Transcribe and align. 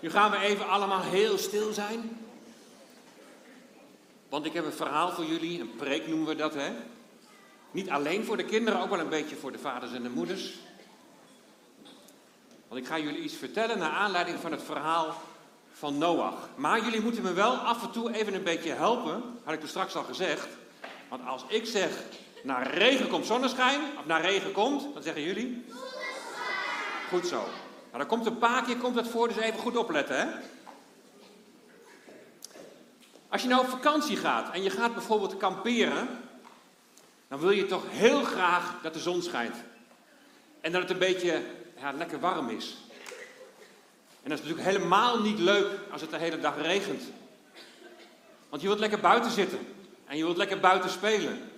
Nu 0.00 0.10
gaan 0.10 0.30
we 0.30 0.38
even 0.38 0.68
allemaal 0.68 1.02
heel 1.02 1.38
stil 1.38 1.72
zijn. 1.72 2.26
Want 4.28 4.46
ik 4.46 4.52
heb 4.52 4.64
een 4.64 4.72
verhaal 4.72 5.10
voor 5.10 5.24
jullie, 5.24 5.60
een 5.60 5.76
preek 5.76 6.06
noemen 6.06 6.26
we 6.28 6.34
dat, 6.34 6.54
hè? 6.54 6.72
Niet 7.70 7.90
alleen 7.90 8.24
voor 8.24 8.36
de 8.36 8.44
kinderen, 8.44 8.80
ook 8.80 8.90
wel 8.90 8.98
een 8.98 9.08
beetje 9.08 9.36
voor 9.36 9.52
de 9.52 9.58
vaders 9.58 9.92
en 9.92 10.02
de 10.02 10.10
moeders. 10.10 10.54
Want 12.68 12.80
ik 12.80 12.86
ga 12.86 12.98
jullie 12.98 13.22
iets 13.22 13.34
vertellen 13.34 13.78
naar 13.78 13.90
aanleiding 13.90 14.38
van 14.40 14.52
het 14.52 14.62
verhaal 14.62 15.22
van 15.72 15.98
Noach. 15.98 16.48
Maar 16.56 16.84
jullie 16.84 17.00
moeten 17.00 17.22
me 17.22 17.32
wel 17.32 17.52
af 17.52 17.82
en 17.82 17.90
toe 17.90 18.14
even 18.14 18.34
een 18.34 18.42
beetje 18.42 18.72
helpen, 18.72 19.22
had 19.44 19.54
ik 19.54 19.62
er 19.62 19.68
straks 19.68 19.96
al 19.96 20.04
gezegd. 20.04 20.48
Want 21.08 21.26
als 21.26 21.44
ik 21.48 21.66
zeg, 21.66 21.90
naar 22.42 22.74
regen 22.74 23.08
komt 23.08 23.26
zonneschijn, 23.26 23.80
of 23.98 24.06
naar 24.06 24.20
regen 24.20 24.52
komt, 24.52 24.94
dan 24.94 25.02
zeggen 25.02 25.22
jullie? 25.22 25.64
Goed 27.08 27.26
zo. 27.26 27.44
Nou, 27.88 27.98
dan 27.98 28.06
komt 28.06 28.26
een 28.26 28.38
paar 28.38 28.62
keer 28.62 28.76
komt 28.76 28.94
dat 28.94 29.08
voor, 29.08 29.28
dus 29.28 29.36
even 29.36 29.58
goed 29.58 29.76
opletten, 29.76 30.18
hè? 30.18 30.26
Als 33.28 33.42
je 33.42 33.48
nou 33.48 33.60
op 33.60 33.68
vakantie 33.68 34.16
gaat 34.16 34.52
en 34.52 34.62
je 34.62 34.70
gaat 34.70 34.94
bijvoorbeeld 34.94 35.36
kamperen, 35.36 36.08
dan 37.28 37.38
wil 37.38 37.50
je 37.50 37.66
toch 37.66 37.84
heel 37.88 38.22
graag 38.22 38.74
dat 38.82 38.94
de 38.94 39.00
zon 39.00 39.22
schijnt. 39.22 39.56
En 40.60 40.72
dat 40.72 40.82
het 40.82 40.90
een 40.90 40.98
beetje 40.98 41.42
ja, 41.80 41.92
lekker 41.92 42.20
warm 42.20 42.48
is. 42.48 42.76
En 44.22 44.30
dat 44.30 44.38
is 44.38 44.44
natuurlijk 44.44 44.76
helemaal 44.76 45.20
niet 45.20 45.38
leuk 45.38 45.66
als 45.90 46.00
het 46.00 46.10
de 46.10 46.16
hele 46.16 46.38
dag 46.38 46.62
regent. 46.62 47.02
Want 48.48 48.62
je 48.62 48.68
wilt 48.68 48.80
lekker 48.80 49.00
buiten 49.00 49.30
zitten. 49.30 49.58
En 50.06 50.16
je 50.16 50.24
wilt 50.24 50.36
lekker 50.36 50.60
buiten 50.60 50.90
spelen. 50.90 51.50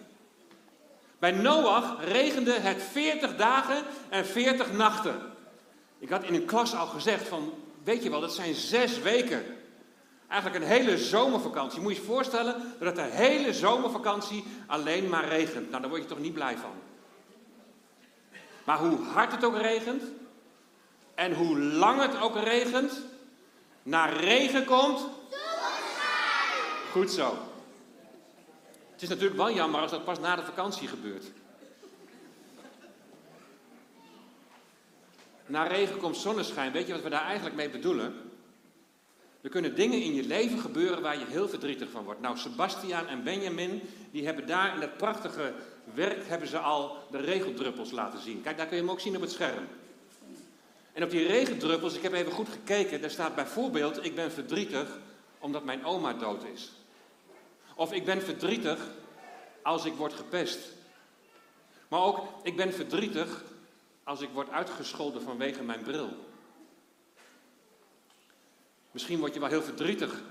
Bij 1.19 1.31
Noach 1.31 2.05
regende 2.05 2.53
het 2.53 2.83
40 2.83 3.37
dagen 3.37 3.85
en 4.09 4.27
40 4.27 4.73
nachten. 4.73 5.30
Ik 6.01 6.09
had 6.09 6.25
in 6.25 6.35
een 6.35 6.45
klas 6.45 6.75
al 6.75 6.87
gezegd 6.87 7.29
van, 7.29 7.53
weet 7.85 8.03
je 8.03 8.11
wel, 8.11 8.21
dat 8.21 8.35
zijn 8.35 8.55
zes 8.55 8.99
weken. 8.99 9.45
Eigenlijk 10.29 10.63
een 10.63 10.71
hele 10.71 10.99
zomervakantie. 10.99 11.81
Moet 11.81 11.97
je 11.97 12.01
je 12.01 12.07
voorstellen 12.07 12.75
dat 12.79 12.97
de 12.97 13.03
hele 13.03 13.53
zomervakantie 13.53 14.45
alleen 14.67 15.09
maar 15.09 15.29
regent. 15.29 15.71
Nou, 15.71 15.81
daar 15.81 15.91
word 15.91 16.03
je 16.03 16.09
toch 16.09 16.19
niet 16.19 16.35
blij 16.35 16.57
van. 16.57 16.73
Maar 18.65 18.79
hoe 18.79 19.05
hard 19.05 19.33
het 19.33 19.45
ook 19.45 19.57
regent 19.57 20.03
en 21.15 21.35
hoe 21.35 21.59
lang 21.59 22.01
het 22.01 22.21
ook 22.21 22.37
regent, 22.37 22.93
naar 23.83 24.17
regen 24.17 24.65
komt. 24.65 25.07
Goed 26.91 27.11
zo. 27.11 27.39
Het 28.93 29.03
is 29.03 29.09
natuurlijk 29.09 29.37
wel 29.37 29.53
jammer 29.53 29.81
als 29.81 29.91
dat 29.91 30.05
pas 30.05 30.19
na 30.19 30.37
de 30.37 30.43
vakantie 30.43 30.89
gebeurt. 30.89 31.25
Na 35.51 35.67
regen 35.67 35.99
komt 35.99 36.17
zonneschijn. 36.17 36.73
Weet 36.73 36.87
je 36.87 36.93
wat 36.93 37.03
we 37.03 37.09
daar 37.09 37.25
eigenlijk 37.25 37.57
mee 37.57 37.71
bedoelen? 37.71 38.15
Er 39.41 39.51
kunnen 39.51 39.75
dingen 39.75 40.03
in 40.03 40.15
je 40.15 40.27
leven 40.27 40.59
gebeuren 40.59 41.03
waar 41.03 41.19
je 41.19 41.25
heel 41.29 41.49
verdrietig 41.49 41.91
van 41.91 42.05
wordt. 42.05 42.21
Nou, 42.21 42.39
Sebastian 42.39 43.07
en 43.07 43.23
Benjamin, 43.23 43.83
die 44.11 44.25
hebben 44.25 44.47
daar 44.47 44.75
in 44.75 44.81
dat 44.81 44.97
prachtige 44.97 45.53
werk 45.95 46.29
hebben 46.29 46.49
ze 46.49 46.59
al 46.59 46.97
de 47.11 47.19
regeldruppels 47.19 47.91
laten 47.91 48.21
zien. 48.21 48.43
Kijk, 48.43 48.57
daar 48.57 48.67
kun 48.67 48.77
je 48.77 48.83
hem 48.83 48.91
ook 48.91 49.01
zien 49.01 49.17
op 49.17 49.21
het 49.21 49.31
scherm. 49.31 49.67
En 50.93 51.03
op 51.03 51.11
die 51.11 51.27
regendruppels, 51.27 51.95
ik 51.95 52.03
heb 52.03 52.13
even 52.13 52.33
goed 52.33 52.49
gekeken, 52.49 53.01
daar 53.01 53.11
staat 53.11 53.35
bijvoorbeeld: 53.35 54.05
Ik 54.05 54.15
ben 54.15 54.33
verdrietig 54.33 54.99
omdat 55.39 55.65
mijn 55.65 55.85
oma 55.85 56.13
dood 56.13 56.45
is. 56.55 56.71
Of 57.75 57.93
ik 57.93 58.05
ben 58.05 58.23
verdrietig 58.23 58.79
als 59.63 59.85
ik 59.85 59.95
word 59.95 60.13
gepest. 60.13 60.59
Maar 61.89 62.03
ook, 62.03 62.21
ik 62.43 62.57
ben 62.57 62.73
verdrietig 62.73 63.45
als 64.11 64.21
ik 64.21 64.31
word 64.33 64.51
uitgescholden 64.51 65.23
vanwege 65.23 65.63
mijn 65.63 65.83
bril. 65.83 66.09
Misschien 68.91 69.19
word 69.19 69.35
je 69.35 69.41
wel 69.41 69.49
heel 69.49 69.63
verdrietig 69.63 70.23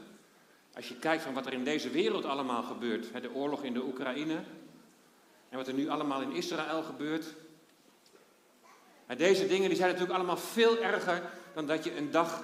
als 0.74 0.88
je 0.88 0.96
kijkt 0.96 1.24
van 1.24 1.34
wat 1.34 1.46
er 1.46 1.54
in 1.54 1.64
deze 1.64 1.90
wereld 1.90 2.26
allemaal 2.26 2.64
gebeurt. 2.64 3.22
De 3.22 3.34
oorlog 3.34 3.64
in 3.64 3.74
de 3.74 3.84
Oekraïne 3.84 4.44
en 5.50 5.58
wat 5.58 5.68
er 5.68 5.74
nu 5.74 5.90
allemaal 5.90 6.22
in 6.22 6.32
Israël 6.32 6.84
gebeurt. 6.84 7.26
Deze 9.18 9.48
dingen 9.48 9.68
die 9.68 9.78
zijn 9.78 9.90
natuurlijk 9.90 10.18
allemaal 10.18 10.38
veel 10.38 10.78
erger 10.78 11.32
dan 11.54 11.66
dat 11.66 11.84
je 11.84 11.98
een 11.98 12.12
dag 12.12 12.44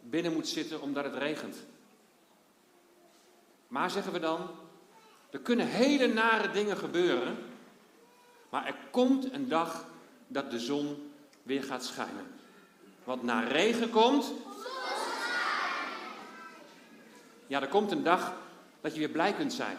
binnen 0.00 0.32
moet 0.32 0.48
zitten 0.48 0.80
omdat 0.80 1.04
het 1.04 1.14
regent. 1.14 1.56
Maar 3.68 3.90
zeggen 3.90 4.12
we 4.12 4.18
dan, 4.18 4.50
er 5.30 5.40
kunnen 5.40 5.66
hele 5.66 6.06
nare 6.06 6.50
dingen 6.50 6.76
gebeuren, 6.76 7.38
maar 8.50 8.66
er 8.66 8.76
komt 8.90 9.32
een 9.32 9.48
dag 9.48 9.94
dat 10.26 10.50
de 10.50 10.60
zon 10.60 11.12
weer 11.42 11.62
gaat 11.62 11.84
schijnen. 11.84 12.26
Want 13.04 13.22
na 13.22 13.40
regen 13.40 13.90
komt. 13.90 14.32
Ja, 17.46 17.60
er 17.60 17.68
komt 17.68 17.90
een 17.90 18.02
dag 18.02 18.34
dat 18.80 18.92
je 18.92 18.98
weer 18.98 19.08
blij 19.08 19.32
kunt 19.32 19.52
zijn. 19.52 19.76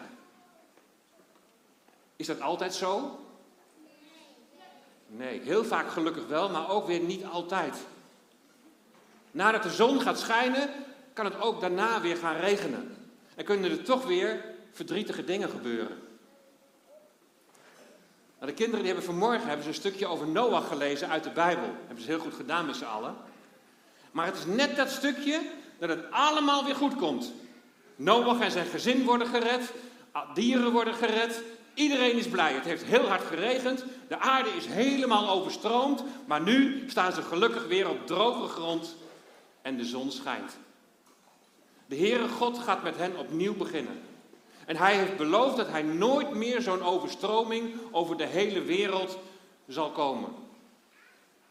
Is 2.16 2.26
dat 2.26 2.40
altijd 2.40 2.74
zo? 2.74 3.18
Nee, 5.06 5.40
heel 5.40 5.64
vaak 5.64 5.90
gelukkig 5.90 6.26
wel, 6.26 6.50
maar 6.50 6.70
ook 6.70 6.86
weer 6.86 7.00
niet 7.00 7.24
altijd. 7.24 7.76
Nadat 9.30 9.62
de 9.62 9.70
zon 9.70 10.00
gaat 10.00 10.18
schijnen, 10.18 10.70
kan 11.12 11.24
het 11.24 11.40
ook 11.40 11.60
daarna 11.60 12.00
weer 12.00 12.16
gaan 12.16 12.36
regenen. 12.36 12.96
En 13.34 13.44
kunnen 13.44 13.70
er 13.70 13.82
toch 13.82 14.04
weer 14.04 14.44
verdrietige 14.72 15.24
dingen 15.24 15.50
gebeuren. 15.50 16.07
Nou, 18.38 18.50
de 18.50 18.56
kinderen 18.56 18.84
die 18.84 18.94
hebben 18.94 19.04
vanmorgen 19.04 19.46
hebben 19.46 19.62
ze 19.62 19.68
een 19.68 19.74
stukje 19.74 20.06
over 20.06 20.28
Noach 20.28 20.68
gelezen 20.68 21.08
uit 21.08 21.24
de 21.24 21.30
Bijbel. 21.30 21.74
hebben 21.86 22.04
ze 22.04 22.10
heel 22.10 22.18
goed 22.18 22.34
gedaan 22.34 22.66
met 22.66 22.76
z'n 22.76 22.84
allen. 22.84 23.16
Maar 24.10 24.26
het 24.26 24.36
is 24.36 24.46
net 24.46 24.76
dat 24.76 24.90
stukje 24.90 25.40
dat 25.78 25.88
het 25.88 26.10
allemaal 26.10 26.64
weer 26.64 26.74
goed 26.74 26.96
komt. 26.96 27.32
Noach 27.96 28.40
en 28.40 28.50
zijn 28.50 28.66
gezin 28.66 29.04
worden 29.04 29.26
gered, 29.26 29.72
dieren 30.34 30.72
worden 30.72 30.94
gered, 30.94 31.42
iedereen 31.74 32.16
is 32.16 32.28
blij. 32.28 32.52
Het 32.52 32.64
heeft 32.64 32.84
heel 32.84 33.08
hard 33.08 33.22
geregend, 33.22 33.84
de 34.08 34.18
aarde 34.18 34.50
is 34.50 34.66
helemaal 34.66 35.28
overstroomd, 35.28 36.02
maar 36.26 36.40
nu 36.40 36.84
staan 36.86 37.12
ze 37.12 37.22
gelukkig 37.22 37.66
weer 37.66 37.88
op 37.88 38.06
droge 38.06 38.48
grond 38.48 38.96
en 39.62 39.76
de 39.76 39.84
zon 39.84 40.10
schijnt. 40.10 40.56
De 41.86 41.96
Heere 41.96 42.28
God 42.28 42.58
gaat 42.58 42.82
met 42.82 42.96
hen 42.96 43.16
opnieuw 43.16 43.54
beginnen. 43.54 44.00
En 44.68 44.76
hij 44.76 44.96
heeft 44.96 45.16
beloofd 45.16 45.56
dat 45.56 45.68
hij 45.68 45.82
nooit 45.82 46.34
meer 46.34 46.60
zo'n 46.62 46.82
overstroming 46.82 47.74
over 47.90 48.16
de 48.16 48.26
hele 48.26 48.62
wereld 48.62 49.18
zal 49.68 49.90
komen. 49.90 50.28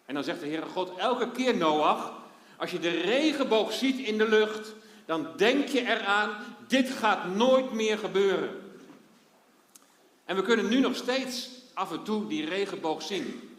En 0.05 0.13
dan 0.13 0.23
zegt 0.23 0.39
de 0.39 0.45
Heere 0.45 0.65
God 0.65 0.97
elke 0.97 1.31
keer 1.31 1.57
Noach, 1.57 2.13
als 2.57 2.71
je 2.71 2.79
de 2.79 2.89
regenboog 2.89 3.73
ziet 3.73 3.99
in 3.99 4.17
de 4.17 4.27
lucht, 4.27 4.73
dan 5.05 5.27
denk 5.37 5.67
je 5.67 5.81
eraan, 5.81 6.29
dit 6.67 6.89
gaat 6.89 7.35
nooit 7.35 7.71
meer 7.71 7.97
gebeuren. 7.97 8.49
En 10.25 10.35
we 10.35 10.41
kunnen 10.41 10.69
nu 10.69 10.79
nog 10.79 10.95
steeds 10.95 11.49
af 11.73 11.91
en 11.91 12.03
toe 12.03 12.27
die 12.27 12.45
regenboog 12.45 13.01
zien. 13.01 13.57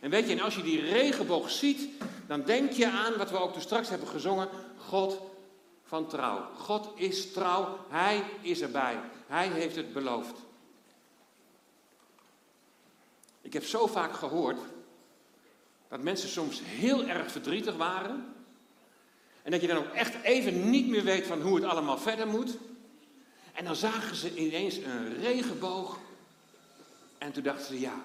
En 0.00 0.10
weet 0.10 0.26
je, 0.26 0.32
en 0.32 0.40
als 0.40 0.54
je 0.56 0.62
die 0.62 0.80
regenboog 0.80 1.50
ziet, 1.50 1.88
dan 2.26 2.42
denk 2.42 2.72
je 2.72 2.90
aan 2.90 3.16
wat 3.16 3.30
we 3.30 3.40
ook 3.40 3.52
toen 3.52 3.62
straks 3.62 3.88
hebben 3.88 4.08
gezongen. 4.08 4.48
God 4.76 5.20
van 5.88 6.06
trouw. 6.06 6.48
God 6.56 6.90
is 6.94 7.32
trouw, 7.32 7.78
Hij 7.88 8.22
is 8.40 8.60
erbij. 8.60 9.00
Hij 9.26 9.48
heeft 9.48 9.76
het 9.76 9.92
beloofd. 9.92 10.34
Ik 13.40 13.52
heb 13.52 13.64
zo 13.64 13.86
vaak 13.86 14.12
gehoord 14.12 14.58
dat 15.88 16.02
mensen 16.02 16.28
soms 16.28 16.60
heel 16.64 17.04
erg 17.04 17.32
verdrietig 17.32 17.76
waren. 17.76 18.34
En 19.42 19.50
dat 19.50 19.60
je 19.60 19.66
dan 19.66 19.76
ook 19.76 19.92
echt 19.92 20.22
even 20.22 20.70
niet 20.70 20.88
meer 20.88 21.04
weet 21.04 21.26
van 21.26 21.40
hoe 21.42 21.54
het 21.54 21.64
allemaal 21.64 21.98
verder 21.98 22.26
moet. 22.26 22.56
En 23.52 23.64
dan 23.64 23.76
zagen 23.76 24.16
ze 24.16 24.36
ineens 24.36 24.76
een 24.76 25.20
regenboog. 25.20 25.98
En 27.18 27.32
toen 27.32 27.42
dachten 27.42 27.66
ze, 27.66 27.80
ja, 27.80 28.04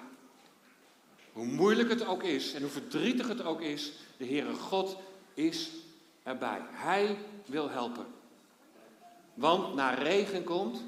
hoe 1.32 1.46
moeilijk 1.46 1.88
het 1.88 2.06
ook 2.06 2.22
is 2.22 2.52
en 2.52 2.62
hoe 2.62 2.70
verdrietig 2.70 3.28
het 3.28 3.42
ook 3.42 3.60
is, 3.60 3.92
de 4.16 4.26
Heere 4.26 4.54
God 4.54 4.96
is 5.34 5.70
erbij. 6.24 6.60
Hij 6.70 7.18
wil 7.46 7.70
helpen. 7.70 8.06
Want 9.34 9.74
naar 9.74 10.02
regen 10.02 10.44
komt. 10.44 10.82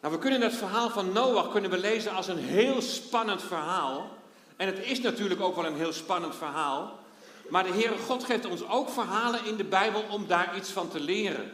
Nou, 0.00 0.14
we 0.14 0.18
kunnen 0.18 0.40
het 0.40 0.54
verhaal 0.54 0.90
van 0.90 1.12
Noach 1.12 1.50
kunnen 1.50 1.70
we 1.70 1.78
lezen 1.78 2.12
als 2.12 2.28
een 2.28 2.38
heel 2.38 2.80
spannend 2.80 3.42
verhaal. 3.42 4.10
En 4.56 4.66
het 4.66 4.78
is 4.78 5.00
natuurlijk 5.00 5.40
ook 5.40 5.54
wel 5.54 5.66
een 5.66 5.76
heel 5.76 5.92
spannend 5.92 6.36
verhaal. 6.36 6.98
Maar 7.48 7.62
de 7.62 7.72
Heere 7.72 7.98
God 7.98 8.24
geeft 8.24 8.46
ons 8.46 8.68
ook 8.68 8.90
verhalen 8.90 9.44
in 9.44 9.56
de 9.56 9.64
Bijbel 9.64 10.04
om 10.10 10.26
daar 10.26 10.56
iets 10.56 10.70
van 10.70 10.88
te 10.88 11.00
leren. 11.00 11.52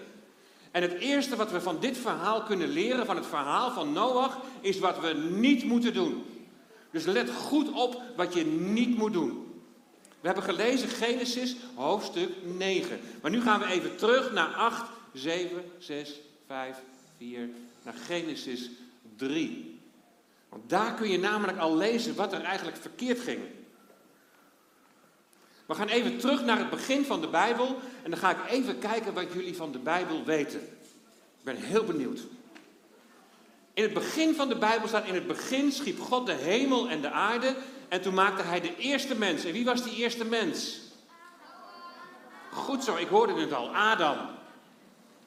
En 0.71 0.83
het 0.83 0.93
eerste 0.93 1.37
wat 1.37 1.51
we 1.51 1.61
van 1.61 1.81
dit 1.81 1.99
verhaal 1.99 2.43
kunnen 2.43 2.69
leren, 2.69 3.07
van 3.07 3.17
het 3.17 3.27
verhaal 3.27 3.71
van 3.71 3.93
Noach, 3.93 4.39
is 4.61 4.79
wat 4.79 5.01
we 5.01 5.13
niet 5.13 5.65
moeten 5.65 5.95
doen. 5.95 6.25
Dus 6.91 7.05
let 7.05 7.31
goed 7.31 7.73
op 7.73 8.03
wat 8.17 8.35
je 8.35 8.45
niet 8.47 8.97
moet 8.97 9.13
doen. 9.13 9.54
We 10.25 10.31
hebben 10.31 10.55
gelezen 10.55 10.89
Genesis 10.89 11.57
hoofdstuk 11.75 12.31
9. 12.43 13.01
Maar 13.23 13.31
nu 13.31 13.41
gaan 13.41 13.61
we 13.61 13.67
even 13.67 13.97
terug 13.97 14.33
naar 14.33 14.55
8, 14.55 14.91
7, 15.13 15.65
6, 15.79 16.21
5, 16.47 16.77
4, 17.17 17.49
naar 17.83 17.95
Genesis 17.95 18.71
3. 19.17 19.81
Want 20.49 20.71
daar 20.71 20.95
kun 20.95 21.11
je 21.11 21.19
namelijk 21.19 21.59
al 21.59 21.77
lezen 21.77 22.15
wat 22.15 22.33
er 22.33 22.43
eigenlijk 22.43 22.77
verkeerd 22.77 23.21
ging. 23.21 23.41
We 25.67 25.75
gaan 25.75 25.89
even 25.89 26.19
terug 26.19 26.45
naar 26.45 26.59
het 26.59 26.71
begin 26.71 27.05
van 27.05 27.21
de 27.21 27.29
Bijbel 27.29 27.79
en 28.03 28.11
dan 28.11 28.19
ga 28.19 28.31
ik 28.31 28.51
even 28.51 28.79
kijken 28.79 29.15
wat 29.15 29.33
jullie 29.33 29.57
van 29.57 29.73
de 29.73 29.79
Bijbel 29.79 30.25
weten. 30.25 30.61
Ik 31.39 31.45
ben 31.45 31.57
heel 31.57 31.85
benieuwd. 31.85 32.21
In 33.75 33.83
het 33.83 33.95
begin 33.95 34.35
van 34.35 34.49
de 34.49 34.59
Bijbel 34.59 34.89
staat: 34.89 35.07
In 35.07 35.15
het 35.15 35.27
begin 35.27 35.73
schiep 35.73 36.01
God 36.01 36.27
de 36.27 36.33
hemel 36.33 36.89
en 36.89 37.01
de 37.01 37.11
aarde. 37.11 37.57
En 37.95 38.01
toen 38.01 38.15
maakte 38.15 38.43
hij 38.43 38.61
de 38.61 38.77
eerste 38.77 39.15
mens. 39.15 39.45
En 39.45 39.53
wie 39.53 39.65
was 39.65 39.83
die 39.83 39.95
eerste 39.95 40.25
mens? 40.25 40.81
Goed 42.51 42.85
zo, 42.85 42.97
ik 42.97 43.09
hoorde 43.09 43.41
het 43.41 43.53
al: 43.53 43.77
Adam. 43.77 44.17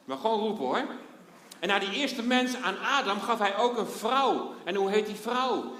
Maar 0.05 0.17
gewoon 0.17 0.39
roepen 0.39 0.65
hoor. 0.65 0.85
En 1.59 1.67
naar 1.67 1.79
die 1.79 1.91
eerste 1.91 2.23
mens, 2.23 2.55
aan 2.55 2.79
Adam, 2.79 3.21
gaf 3.21 3.39
hij 3.39 3.57
ook 3.57 3.77
een 3.77 3.87
vrouw. 3.87 4.53
En 4.63 4.75
hoe 4.75 4.89
heet 4.89 5.05
die 5.05 5.15
vrouw? 5.15 5.73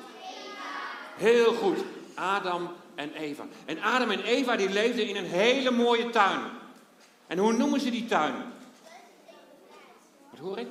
Heel 1.16 1.54
goed, 1.54 1.78
Adam 2.16 2.72
en 2.96 3.14
Eva. 3.14 3.46
En 3.66 3.82
Adam 3.82 4.12
en 4.12 4.24
Eva 4.24 4.56
die 4.56 4.70
leefden 4.70 5.08
in 5.08 5.16
een 5.16 5.26
hele 5.26 5.72
mooie 5.72 6.10
tuin. 6.10 6.42
En 7.28 7.38
hoe 7.38 7.54
noemen 7.54 7.80
ze 7.80 7.90
die 7.90 8.06
tuin? 8.06 8.36
Wat 10.30 10.40
hoor 10.40 10.60
ik? 10.60 10.68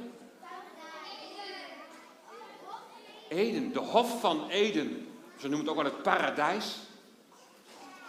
Eden, 3.28 3.72
de 3.72 3.78
Hof 3.78 4.20
van 4.20 4.48
Eden. 4.48 5.05
Ze 5.36 5.48
noemen 5.48 5.58
het 5.58 5.68
ook 5.68 5.82
wel 5.82 5.92
het 5.92 6.02
paradijs. 6.02 6.76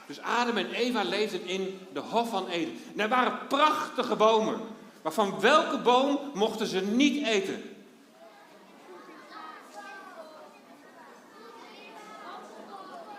Dus 0.05 0.21
Adam 0.21 0.57
en 0.57 0.71
Eva 0.71 1.03
leefden 1.03 1.45
in 1.45 1.79
de 1.93 1.99
Hof 1.99 2.29
van 2.29 2.47
Eden. 2.47 2.79
En 2.93 2.99
er 2.99 3.09
waren 3.09 3.47
prachtige 3.47 4.15
bomen. 4.15 4.61
Maar 5.01 5.11
van 5.11 5.39
welke 5.39 5.77
boom 5.77 6.19
mochten 6.33 6.67
ze 6.67 6.81
niet 6.81 7.25
eten? 7.25 7.75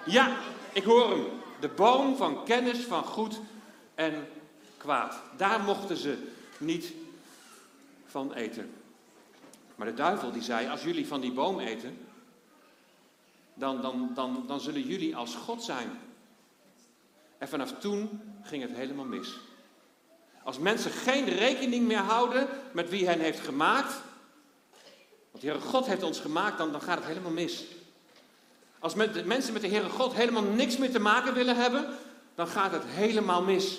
Ja, 0.04 0.36
ik 0.72 0.84
hoor 0.84 1.10
hem. 1.10 1.26
De 1.60 1.68
boom 1.68 2.16
van 2.16 2.44
kennis 2.44 2.78
van 2.78 3.04
goed 3.04 3.40
en 3.94 4.28
kwaad. 4.76 5.20
Daar 5.36 5.60
mochten 5.60 5.96
ze 5.96 6.28
niet 6.58 6.92
van 8.06 8.32
eten. 8.32 8.72
Maar 9.76 9.86
de 9.86 9.94
duivel 9.94 10.32
die 10.32 10.42
zei, 10.42 10.68
als 10.68 10.82
jullie 10.82 11.06
van 11.06 11.20
die 11.20 11.32
boom 11.32 11.58
eten, 11.60 12.07
dan, 13.58 13.80
dan, 13.80 14.10
dan, 14.14 14.44
dan 14.46 14.60
zullen 14.60 14.82
jullie 14.82 15.16
als 15.16 15.34
God 15.34 15.62
zijn. 15.62 15.90
En 17.38 17.48
vanaf 17.48 17.72
toen 17.72 18.20
ging 18.42 18.62
het 18.62 18.72
helemaal 18.72 19.04
mis. 19.04 19.38
Als 20.42 20.58
mensen 20.58 20.90
geen 20.90 21.24
rekening 21.24 21.86
meer 21.86 21.98
houden 21.98 22.48
met 22.72 22.88
wie 22.88 23.06
hen 23.06 23.20
heeft 23.20 23.40
gemaakt, 23.40 23.92
want 25.30 25.42
de 25.42 25.46
Heere 25.50 25.60
God 25.60 25.86
heeft 25.86 26.02
ons 26.02 26.20
gemaakt, 26.20 26.58
dan, 26.58 26.72
dan 26.72 26.80
gaat 26.82 26.98
het 26.98 27.06
helemaal 27.06 27.32
mis. 27.32 27.64
Als 28.78 28.94
mensen 28.94 29.52
met 29.52 29.62
de 29.62 29.68
Heere 29.68 29.88
God 29.88 30.12
helemaal 30.12 30.42
niks 30.42 30.76
meer 30.76 30.90
te 30.90 30.98
maken 30.98 31.34
willen 31.34 31.56
hebben, 31.56 31.96
dan 32.34 32.46
gaat 32.46 32.72
het 32.72 32.84
helemaal 32.86 33.42
mis. 33.42 33.78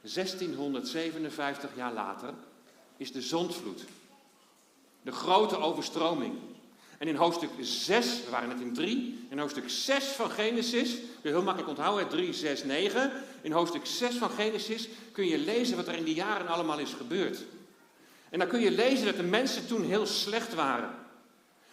1657 0.00 1.70
jaar 1.74 1.92
later 1.92 2.34
is 2.96 3.12
de 3.12 3.22
zondvloed. 3.22 3.84
De 5.02 5.12
grote 5.12 5.56
overstroming. 5.56 6.34
En 6.98 7.08
in 7.08 7.14
hoofdstuk 7.14 7.50
6, 7.60 8.24
we 8.24 8.30
waren 8.30 8.48
net 8.48 8.60
in 8.60 8.74
3, 8.74 9.26
in 9.30 9.38
hoofdstuk 9.38 9.70
6 9.70 10.04
van 10.04 10.30
Genesis, 10.30 10.90
kun 10.90 11.02
je 11.22 11.28
heel 11.28 11.42
makkelijk 11.42 11.70
onthouden, 11.70 12.08
3, 12.08 12.32
6, 12.32 12.64
9. 12.64 13.12
In 13.42 13.52
hoofdstuk 13.52 13.86
6 13.86 14.14
van 14.14 14.30
Genesis 14.30 14.88
kun 15.12 15.26
je 15.26 15.38
lezen 15.38 15.76
wat 15.76 15.88
er 15.88 15.94
in 15.94 16.04
die 16.04 16.14
jaren 16.14 16.48
allemaal 16.48 16.78
is 16.78 16.92
gebeurd. 16.92 17.44
En 18.30 18.38
dan 18.38 18.48
kun 18.48 18.60
je 18.60 18.70
lezen 18.70 19.06
dat 19.06 19.16
de 19.16 19.22
mensen 19.22 19.66
toen 19.66 19.84
heel 19.84 20.06
slecht 20.06 20.54
waren. 20.54 20.90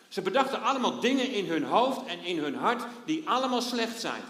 Ze 0.07 0.21
bedachten 0.21 0.61
allemaal 0.61 0.99
dingen 0.99 1.31
in 1.31 1.45
hun 1.45 1.63
hoofd 1.63 2.05
en 2.07 2.23
in 2.23 2.37
hun 2.37 2.55
hart 2.55 2.83
die 3.05 3.29
allemaal 3.29 3.61
slecht 3.61 3.99
zijn. 3.99 4.21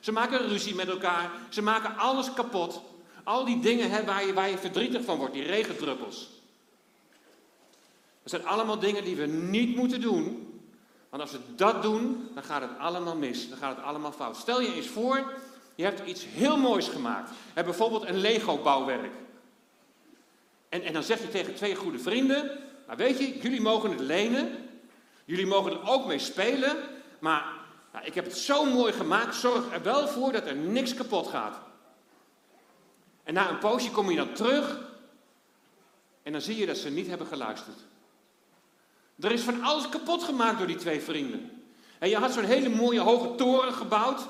Ze 0.00 0.12
maken 0.12 0.48
ruzie 0.48 0.74
met 0.74 0.88
elkaar, 0.88 1.30
ze 1.48 1.62
maken 1.62 1.96
alles 1.96 2.32
kapot. 2.32 2.80
Al 3.24 3.44
die 3.44 3.60
dingen 3.60 4.04
waar, 4.04 4.26
je, 4.26 4.32
waar 4.32 4.50
je 4.50 4.58
verdrietig 4.58 5.04
van 5.04 5.16
wordt, 5.16 5.34
die 5.34 5.42
regendruppels. 5.42 6.28
Dat 8.24 8.32
zijn 8.32 8.46
allemaal 8.46 8.78
dingen 8.78 9.04
die 9.04 9.16
we 9.16 9.26
niet 9.26 9.76
moeten 9.76 10.00
doen. 10.00 10.52
Want 11.08 11.22
als 11.22 11.32
we 11.32 11.38
dat 11.56 11.82
doen, 11.82 12.28
dan 12.34 12.42
gaat 12.42 12.60
het 12.60 12.78
allemaal 12.78 13.16
mis. 13.16 13.48
Dan 13.48 13.58
gaat 13.58 13.76
het 13.76 13.84
allemaal 13.84 14.12
fout. 14.12 14.36
Stel 14.36 14.60
je 14.60 14.74
eens 14.74 14.86
voor, 14.86 15.32
je 15.74 15.84
hebt 15.84 16.08
iets 16.08 16.24
heel 16.24 16.56
moois 16.56 16.88
gemaakt. 16.88 17.30
Bijvoorbeeld 17.54 18.04
een 18.04 18.18
Lego-bouwwerk. 18.18 19.12
En, 20.68 20.82
en 20.82 20.92
dan 20.92 21.02
zeg 21.02 21.20
je 21.20 21.28
tegen 21.28 21.54
twee 21.54 21.74
goede 21.74 21.98
vrienden: 21.98 22.50
Nou, 22.86 22.98
weet 22.98 23.18
je, 23.18 23.38
jullie 23.38 23.60
mogen 23.60 23.90
het 23.90 24.00
lenen. 24.00 24.68
Jullie 25.24 25.46
mogen 25.46 25.72
er 25.72 25.88
ook 25.88 26.06
mee 26.06 26.18
spelen. 26.18 26.76
Maar 27.18 27.44
nou, 27.92 28.04
ik 28.04 28.14
heb 28.14 28.24
het 28.24 28.36
zo 28.36 28.64
mooi 28.64 28.92
gemaakt. 28.92 29.34
Zorg 29.34 29.72
er 29.72 29.82
wel 29.82 30.08
voor 30.08 30.32
dat 30.32 30.46
er 30.46 30.56
niks 30.56 30.94
kapot 30.94 31.26
gaat. 31.26 31.60
En 33.22 33.34
na 33.34 33.50
een 33.50 33.58
poosje 33.58 33.90
kom 33.90 34.10
je 34.10 34.16
dan 34.16 34.32
terug. 34.32 34.80
En 36.22 36.32
dan 36.32 36.40
zie 36.40 36.56
je 36.56 36.66
dat 36.66 36.76
ze 36.76 36.90
niet 36.90 37.06
hebben 37.06 37.26
geluisterd. 37.26 37.78
Er 39.20 39.32
is 39.32 39.42
van 39.42 39.62
alles 39.62 39.88
kapot 39.88 40.22
gemaakt 40.22 40.58
door 40.58 40.66
die 40.66 40.76
twee 40.76 41.00
vrienden. 41.00 41.62
En 41.98 42.08
je 42.08 42.16
had 42.16 42.32
zo'n 42.32 42.44
hele 42.44 42.68
mooie 42.68 43.00
hoge 43.00 43.34
toren 43.34 43.72
gebouwd. 43.72 44.20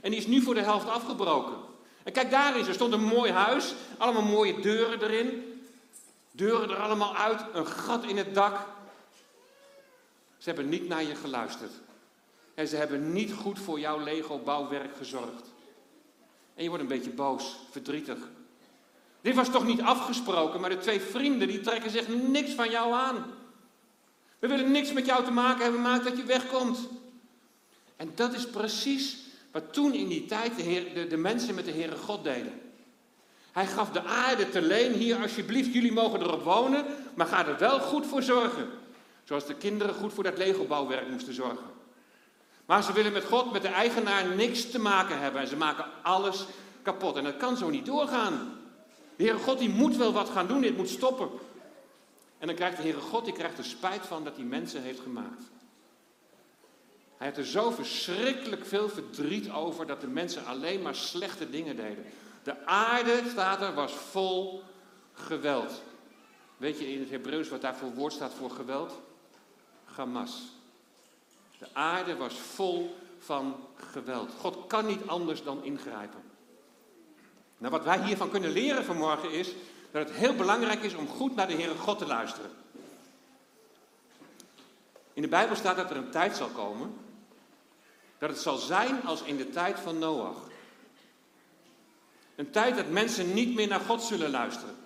En 0.00 0.10
die 0.10 0.20
is 0.20 0.26
nu 0.26 0.42
voor 0.42 0.54
de 0.54 0.62
helft 0.62 0.88
afgebroken. 0.88 1.56
En 2.02 2.12
kijk 2.12 2.30
daar 2.30 2.56
eens, 2.56 2.68
er 2.68 2.74
stond 2.74 2.92
een 2.92 3.04
mooi 3.04 3.32
huis. 3.32 3.74
Allemaal 3.98 4.22
mooie 4.22 4.60
deuren 4.60 5.02
erin. 5.02 5.60
Deuren 6.30 6.70
er 6.70 6.76
allemaal 6.76 7.16
uit. 7.16 7.40
Een 7.52 7.66
gat 7.66 8.04
in 8.04 8.16
het 8.16 8.34
dak. 8.34 8.58
Ze 10.38 10.48
hebben 10.48 10.68
niet 10.68 10.88
naar 10.88 11.02
je 11.02 11.14
geluisterd. 11.14 11.72
En 12.54 12.68
ze 12.68 12.76
hebben 12.76 13.12
niet 13.12 13.32
goed 13.32 13.58
voor 13.58 13.80
jouw 13.80 13.98
Lego-bouwwerk 13.98 14.96
gezorgd. 14.96 15.54
En 16.54 16.62
je 16.62 16.68
wordt 16.68 16.82
een 16.82 16.90
beetje 16.90 17.10
boos, 17.10 17.56
verdrietig. 17.70 18.18
Dit 19.20 19.34
was 19.34 19.50
toch 19.50 19.66
niet 19.66 19.80
afgesproken, 19.80 20.60
maar 20.60 20.70
de 20.70 20.78
twee 20.78 21.00
vrienden 21.00 21.48
die 21.48 21.60
trekken 21.60 21.90
zich 21.90 22.08
niks 22.08 22.50
van 22.50 22.70
jou 22.70 22.92
aan. 22.92 23.24
We 24.38 24.48
willen 24.48 24.70
niks 24.70 24.92
met 24.92 25.06
jou 25.06 25.24
te 25.24 25.30
maken 25.30 25.62
hebben, 25.62 25.80
maak 25.80 26.04
dat 26.04 26.16
je 26.16 26.24
wegkomt. 26.24 26.78
En 27.96 28.12
dat 28.14 28.34
is 28.34 28.46
precies 28.46 29.16
wat 29.52 29.72
toen 29.72 29.94
in 29.94 30.08
die 30.08 30.26
tijd 30.26 30.56
de, 30.56 31.06
de 31.08 31.16
mensen 31.16 31.54
met 31.54 31.64
de 31.64 31.72
Heere 31.72 31.96
God 31.96 32.24
deden. 32.24 32.60
Hij 33.52 33.66
gaf 33.66 33.90
de 33.90 34.02
aarde 34.02 34.48
te 34.48 34.62
leen, 34.62 34.92
hier 34.92 35.16
alsjeblieft, 35.16 35.72
jullie 35.72 35.92
mogen 35.92 36.20
erop 36.20 36.42
wonen, 36.42 36.84
maar 37.14 37.26
ga 37.26 37.46
er 37.46 37.58
wel 37.58 37.80
goed 37.80 38.06
voor 38.06 38.22
zorgen. 38.22 38.68
Zoals 39.24 39.46
de 39.46 39.54
kinderen 39.54 39.94
goed 39.94 40.12
voor 40.12 40.24
dat 40.24 40.38
Lego-bouwwerk 40.38 41.08
moesten 41.08 41.34
zorgen. 41.34 41.74
Maar 42.66 42.82
ze 42.82 42.92
willen 42.92 43.12
met 43.12 43.24
God, 43.24 43.52
met 43.52 43.62
de 43.62 43.68
eigenaar, 43.68 44.26
niks 44.26 44.70
te 44.70 44.78
maken 44.78 45.18
hebben. 45.18 45.40
En 45.40 45.46
ze 45.46 45.56
maken 45.56 45.84
alles 46.02 46.46
kapot. 46.82 47.16
En 47.16 47.24
dat 47.24 47.36
kan 47.36 47.56
zo 47.56 47.70
niet 47.70 47.86
doorgaan. 47.86 48.58
De 49.16 49.24
Heere 49.24 49.38
God 49.38 49.58
die 49.58 49.68
moet 49.68 49.96
wel 49.96 50.12
wat 50.12 50.28
gaan 50.28 50.46
doen, 50.46 50.60
dit 50.60 50.76
moet 50.76 50.88
stoppen. 50.88 51.28
En 52.38 52.46
dan 52.46 52.56
krijgt 52.56 52.76
de 52.76 52.82
Heere 52.82 53.00
God, 53.00 53.24
die 53.24 53.34
krijgt 53.34 53.58
er 53.58 53.64
spijt 53.64 54.06
van 54.06 54.24
dat 54.24 54.36
hij 54.36 54.44
mensen 54.44 54.82
heeft 54.82 55.00
gemaakt. 55.00 55.42
Hij 57.16 57.26
heeft 57.26 57.38
er 57.38 57.46
zo 57.46 57.70
verschrikkelijk 57.70 58.66
veel 58.66 58.88
verdriet 58.88 59.50
over 59.50 59.86
dat 59.86 60.00
de 60.00 60.06
mensen 60.06 60.44
alleen 60.44 60.82
maar 60.82 60.94
slechte 60.94 61.50
dingen 61.50 61.76
deden. 61.76 62.04
De 62.42 62.66
aarde, 62.66 63.22
staat 63.30 63.60
er, 63.60 63.74
was 63.74 63.92
vol 63.92 64.62
geweld. 65.12 65.82
Weet 66.56 66.78
je 66.78 66.92
in 66.92 67.00
het 67.00 67.10
Hebreeuws 67.10 67.48
wat 67.48 67.60
daar 67.60 67.76
voor 67.76 67.94
woord 67.94 68.12
staat 68.12 68.34
voor 68.34 68.50
geweld? 68.50 69.00
Hamas. 69.84 70.42
De 71.58 71.66
aarde 71.72 72.16
was 72.16 72.34
vol 72.34 72.96
van 73.18 73.56
geweld. 73.74 74.30
God 74.38 74.66
kan 74.66 74.86
niet 74.86 75.06
anders 75.06 75.42
dan 75.42 75.64
ingrijpen. 75.64 76.22
Nou, 77.58 77.72
wat 77.72 77.84
wij 77.84 78.04
hiervan 78.04 78.30
kunnen 78.30 78.50
leren 78.50 78.84
vanmorgen 78.84 79.30
is 79.30 79.54
dat 79.96 80.08
het 80.08 80.18
heel 80.18 80.34
belangrijk 80.34 80.82
is 80.82 80.94
om 80.94 81.08
goed 81.08 81.34
naar 81.34 81.48
de 81.48 81.54
Heere 81.54 81.74
God 81.74 81.98
te 81.98 82.06
luisteren. 82.06 82.50
In 85.12 85.22
de 85.22 85.28
Bijbel 85.28 85.56
staat 85.56 85.76
dat 85.76 85.90
er 85.90 85.96
een 85.96 86.10
tijd 86.10 86.36
zal 86.36 86.48
komen 86.48 86.94
dat 88.18 88.30
het 88.30 88.38
zal 88.38 88.56
zijn 88.56 89.02
als 89.02 89.22
in 89.22 89.36
de 89.36 89.50
tijd 89.50 89.78
van 89.78 89.98
Noach. 89.98 90.36
Een 92.34 92.50
tijd 92.50 92.76
dat 92.76 92.88
mensen 92.88 93.34
niet 93.34 93.54
meer 93.54 93.68
naar 93.68 93.80
God 93.80 94.02
zullen 94.02 94.30
luisteren. 94.30 94.76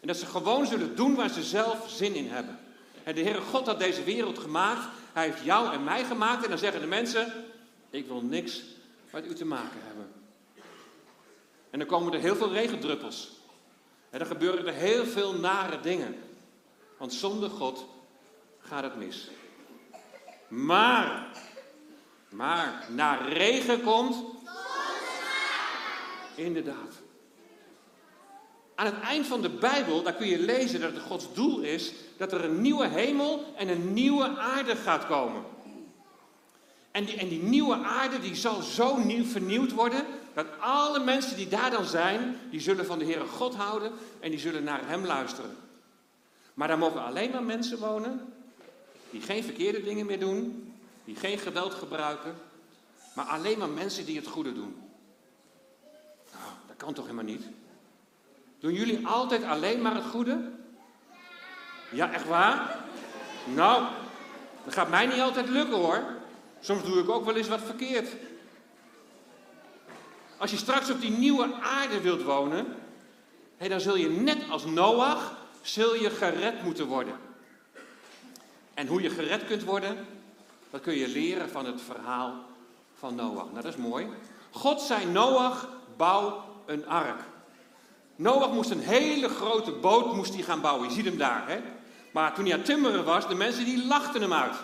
En 0.00 0.06
dat 0.06 0.16
ze 0.16 0.26
gewoon 0.26 0.66
zullen 0.66 0.96
doen 0.96 1.14
waar 1.14 1.30
ze 1.30 1.42
zelf 1.42 1.90
zin 1.90 2.14
in 2.14 2.28
hebben. 2.28 2.58
En 3.02 3.14
de 3.14 3.22
Heere 3.22 3.40
God 3.40 3.66
had 3.66 3.78
deze 3.78 4.02
wereld 4.02 4.38
gemaakt. 4.38 4.88
Hij 5.12 5.24
heeft 5.24 5.44
jou 5.44 5.72
en 5.72 5.84
mij 5.84 6.04
gemaakt. 6.04 6.42
En 6.42 6.48
dan 6.48 6.58
zeggen 6.58 6.80
de 6.80 6.86
mensen: 6.86 7.32
Ik 7.90 8.06
wil 8.06 8.20
niks 8.20 8.62
met 9.10 9.26
u 9.26 9.34
te 9.34 9.44
maken 9.44 9.80
hebben. 9.82 10.12
En 11.70 11.78
dan 11.78 11.88
komen 11.88 12.12
er 12.12 12.20
heel 12.20 12.36
veel 12.36 12.52
regendruppels. 12.52 13.33
En 14.14 14.20
dan 14.20 14.28
gebeuren 14.28 14.66
er 14.66 14.72
heel 14.72 15.06
veel 15.06 15.32
nare 15.32 15.80
dingen. 15.80 16.14
Want 16.98 17.12
zonder 17.12 17.50
God 17.50 17.86
gaat 18.58 18.82
het 18.82 18.96
mis. 18.96 19.30
Maar, 20.48 21.26
maar, 22.28 22.86
na 22.90 23.14
regen 23.14 23.82
komt. 23.82 24.16
Inderdaad. 26.34 27.02
Aan 28.74 28.86
het 28.86 29.00
eind 29.00 29.26
van 29.26 29.42
de 29.42 29.50
Bijbel, 29.50 30.02
daar 30.02 30.14
kun 30.14 30.26
je 30.26 30.38
lezen 30.38 30.80
dat 30.80 30.92
het 30.92 31.02
Gods 31.02 31.34
doel 31.34 31.60
is 31.60 31.92
dat 32.16 32.32
er 32.32 32.44
een 32.44 32.60
nieuwe 32.60 32.86
hemel 32.86 33.54
en 33.56 33.68
een 33.68 33.92
nieuwe 33.92 34.36
aarde 34.36 34.76
gaat 34.76 35.06
komen. 35.06 35.42
En 36.90 37.04
die, 37.04 37.16
en 37.16 37.28
die 37.28 37.42
nieuwe 37.42 37.76
aarde 37.76 38.20
die 38.20 38.34
zal 38.34 38.62
zo 38.62 38.96
nieuw 38.96 39.24
vernieuwd 39.24 39.72
worden, 39.72 40.06
dat 40.34 40.46
alle 40.60 40.98
mensen 40.98 41.36
die 41.36 41.48
daar 41.48 41.70
dan 41.70 41.84
zijn, 41.84 42.38
die 42.50 42.60
zullen 42.60 42.86
van 42.86 42.98
de 42.98 43.04
Heere 43.04 43.26
God 43.26 43.54
houden 43.54 43.92
en 44.20 44.30
die 44.30 44.38
zullen 44.38 44.64
naar 44.64 44.88
Hem 44.88 45.06
luisteren. 45.06 45.56
Maar 46.54 46.68
daar 46.68 46.78
mogen 46.78 47.04
alleen 47.04 47.30
maar 47.30 47.42
mensen 47.42 47.78
wonen 47.78 48.34
die 49.10 49.20
geen 49.20 49.44
verkeerde 49.44 49.82
dingen 49.82 50.06
meer 50.06 50.20
doen, 50.20 50.72
die 51.04 51.16
geen 51.16 51.38
geweld 51.38 51.74
gebruiken, 51.74 52.34
maar 53.14 53.24
alleen 53.24 53.58
maar 53.58 53.68
mensen 53.68 54.06
die 54.06 54.16
het 54.16 54.26
goede 54.26 54.52
doen. 54.52 54.76
Nou, 56.32 56.52
dat 56.66 56.76
kan 56.76 56.94
toch 56.94 57.04
helemaal 57.04 57.24
niet? 57.24 57.44
Doen 58.58 58.72
jullie 58.72 59.06
altijd 59.06 59.44
alleen 59.44 59.82
maar 59.82 59.94
het 59.94 60.04
goede? 60.04 60.50
Ja, 61.90 62.12
echt 62.12 62.26
waar? 62.26 62.78
Nou, 63.54 63.84
dat 64.64 64.74
gaat 64.74 64.88
mij 64.88 65.06
niet 65.06 65.20
altijd 65.20 65.48
lukken 65.48 65.76
hoor. 65.76 66.02
Soms 66.60 66.84
doe 66.84 66.98
ik 66.98 67.08
ook 67.08 67.24
wel 67.24 67.36
eens 67.36 67.48
wat 67.48 67.60
verkeerd. 67.60 68.08
Als 70.36 70.50
je 70.50 70.56
straks 70.56 70.90
op 70.90 71.00
die 71.00 71.10
nieuwe 71.10 71.54
aarde 71.62 72.00
wilt 72.00 72.22
wonen, 72.22 72.66
dan 73.68 73.80
zul 73.80 73.96
je 73.96 74.08
net 74.08 74.38
als 74.50 74.64
Noach, 74.64 75.32
zul 75.62 75.94
je 75.94 76.10
gered 76.10 76.62
moeten 76.62 76.86
worden. 76.86 77.14
En 78.74 78.86
hoe 78.86 79.02
je 79.02 79.10
gered 79.10 79.46
kunt 79.46 79.64
worden, 79.64 80.06
dat 80.70 80.80
kun 80.80 80.94
je 80.94 81.08
leren 81.08 81.50
van 81.50 81.66
het 81.66 81.80
verhaal 81.80 82.34
van 82.98 83.14
Noach. 83.14 83.50
Nou, 83.50 83.62
dat 83.62 83.64
is 83.64 83.76
mooi. 83.76 84.06
God 84.50 84.80
zei 84.80 85.06
Noach, 85.06 85.68
bouw 85.96 86.44
een 86.66 86.86
ark. 86.88 87.20
Noach 88.16 88.52
moest 88.52 88.70
een 88.70 88.80
hele 88.80 89.28
grote 89.28 89.72
boot 89.72 90.14
moest 90.14 90.34
hij 90.34 90.42
gaan 90.42 90.60
bouwen. 90.60 90.88
Je 90.88 90.94
ziet 90.94 91.04
hem 91.04 91.18
daar, 91.18 91.48
hè? 91.48 91.60
Maar 92.10 92.34
toen 92.34 92.44
hij 92.44 92.54
aan 92.54 92.62
timmeren 92.62 93.04
was, 93.04 93.28
de 93.28 93.34
mensen 93.34 93.64
die 93.64 93.86
lachten 93.86 94.20
hem 94.20 94.32
uit. 94.32 94.54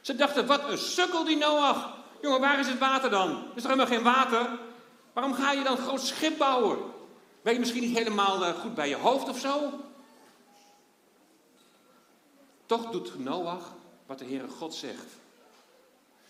Ze 0.00 0.14
dachten, 0.14 0.46
wat 0.46 0.70
een 0.70 0.78
sukkel 0.78 1.24
die 1.24 1.36
Noach. 1.36 1.96
Jongen, 2.22 2.40
waar 2.40 2.58
is 2.58 2.68
het 2.68 2.78
water 2.78 3.10
dan? 3.10 3.42
Is 3.54 3.62
er 3.64 3.70
helemaal 3.70 3.94
geen 3.94 4.02
water? 4.02 4.48
Waarom 5.18 5.36
ga 5.36 5.52
je 5.52 5.62
dan 5.62 5.76
een 5.76 5.82
groot 5.82 6.00
schip 6.00 6.38
bouwen? 6.38 6.78
Ben 7.42 7.52
je 7.52 7.58
misschien 7.58 7.82
niet 7.82 7.98
helemaal 7.98 8.44
eh, 8.44 8.54
goed 8.54 8.74
bij 8.74 8.88
je 8.88 8.96
hoofd 8.96 9.28
of 9.28 9.38
zo? 9.38 9.70
Toch 12.66 12.90
doet 12.90 13.18
Noach 13.18 13.74
wat 14.06 14.18
de 14.18 14.24
Heere 14.24 14.48
God 14.48 14.74
zegt. 14.74 15.06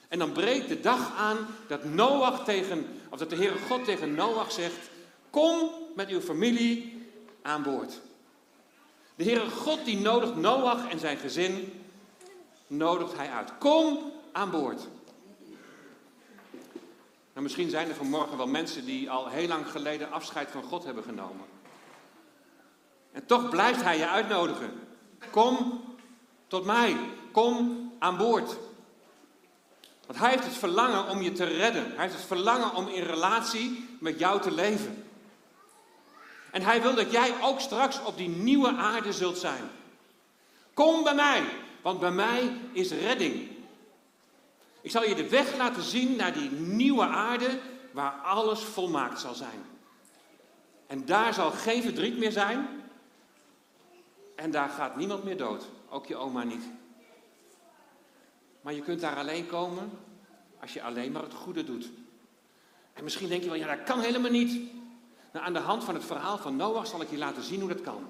En 0.08 0.18
dan 0.18 0.32
breekt 0.32 0.68
de 0.68 0.80
dag 0.80 1.16
aan 1.16 1.46
dat 1.66 1.84
Noach 1.84 2.44
tegen, 2.44 2.86
of 3.08 3.18
dat 3.18 3.30
de 3.30 3.36
Heere 3.36 3.58
God 3.58 3.84
tegen 3.84 4.14
Noach 4.14 4.52
zegt: 4.52 4.90
Kom 5.30 5.70
met 5.94 6.08
uw 6.08 6.20
familie 6.20 7.06
aan 7.42 7.62
boord. 7.62 8.00
De 9.14 9.24
Heere 9.24 9.50
God 9.50 9.84
die 9.84 9.98
nodigt 9.98 10.36
Noach 10.36 10.88
en 10.88 10.98
zijn 10.98 11.16
gezin, 11.16 11.82
nodigt 12.66 13.16
hij 13.16 13.30
uit. 13.30 13.58
Kom 13.58 14.12
aan 14.32 14.50
boord. 14.50 14.88
Nou, 17.38 17.50
misschien 17.50 17.70
zijn 17.70 17.88
er 17.88 17.94
vanmorgen 17.94 18.36
wel 18.36 18.46
mensen 18.46 18.84
die 18.84 19.10
al 19.10 19.28
heel 19.28 19.48
lang 19.48 19.70
geleden 19.70 20.10
afscheid 20.10 20.50
van 20.50 20.62
God 20.62 20.84
hebben 20.84 21.04
genomen. 21.04 21.46
En 23.12 23.26
toch 23.26 23.48
blijft 23.48 23.82
hij 23.82 23.98
je 23.98 24.08
uitnodigen. 24.08 24.88
Kom 25.30 25.84
tot 26.46 26.64
mij. 26.64 26.96
Kom 27.32 27.92
aan 27.98 28.16
boord. 28.16 28.56
Want 30.06 30.18
hij 30.18 30.30
heeft 30.30 30.44
het 30.44 30.56
verlangen 30.56 31.08
om 31.08 31.22
je 31.22 31.32
te 31.32 31.44
redden. 31.44 31.84
Hij 31.84 32.02
heeft 32.02 32.14
het 32.14 32.24
verlangen 32.24 32.74
om 32.74 32.88
in 32.88 33.02
relatie 33.02 33.96
met 34.00 34.18
jou 34.18 34.40
te 34.40 34.50
leven. 34.50 35.04
En 36.50 36.62
hij 36.62 36.82
wil 36.82 36.94
dat 36.94 37.10
jij 37.10 37.34
ook 37.42 37.60
straks 37.60 38.02
op 38.04 38.16
die 38.16 38.28
nieuwe 38.28 38.76
aarde 38.76 39.12
zult 39.12 39.38
zijn. 39.38 39.70
Kom 40.74 41.02
bij 41.04 41.14
mij, 41.14 41.44
want 41.82 42.00
bij 42.00 42.12
mij 42.12 42.52
is 42.72 42.90
redding. 42.90 43.57
Ik 44.88 44.94
zal 44.94 45.04
je 45.04 45.14
de 45.14 45.28
weg 45.28 45.56
laten 45.56 45.82
zien 45.82 46.16
naar 46.16 46.32
die 46.32 46.50
nieuwe 46.50 47.04
aarde 47.04 47.58
waar 47.92 48.12
alles 48.12 48.60
volmaakt 48.60 49.20
zal 49.20 49.34
zijn. 49.34 49.64
En 50.86 51.04
daar 51.04 51.34
zal 51.34 51.50
geen 51.50 51.82
verdriet 51.82 52.18
meer 52.18 52.32
zijn. 52.32 52.68
En 54.36 54.50
daar 54.50 54.68
gaat 54.68 54.96
niemand 54.96 55.24
meer 55.24 55.36
dood, 55.36 55.64
ook 55.88 56.06
je 56.06 56.16
oma 56.16 56.42
niet. 56.42 56.62
Maar 58.60 58.72
je 58.72 58.82
kunt 58.82 59.00
daar 59.00 59.16
alleen 59.16 59.46
komen 59.46 59.90
als 60.60 60.72
je 60.72 60.82
alleen 60.82 61.12
maar 61.12 61.22
het 61.22 61.34
goede 61.34 61.64
doet. 61.64 61.90
En 62.92 63.04
misschien 63.04 63.28
denk 63.28 63.42
je 63.42 63.48
wel, 63.48 63.58
ja 63.58 63.76
dat 63.76 63.84
kan 63.84 64.00
helemaal 64.00 64.30
niet. 64.30 64.60
Nou, 65.32 65.46
aan 65.46 65.52
de 65.52 65.58
hand 65.58 65.84
van 65.84 65.94
het 65.94 66.04
verhaal 66.04 66.38
van 66.38 66.56
Noach 66.56 66.86
zal 66.86 67.00
ik 67.00 67.10
je 67.10 67.18
laten 67.18 67.42
zien 67.42 67.60
hoe 67.60 67.68
dat 67.68 67.80
kan. 67.80 68.06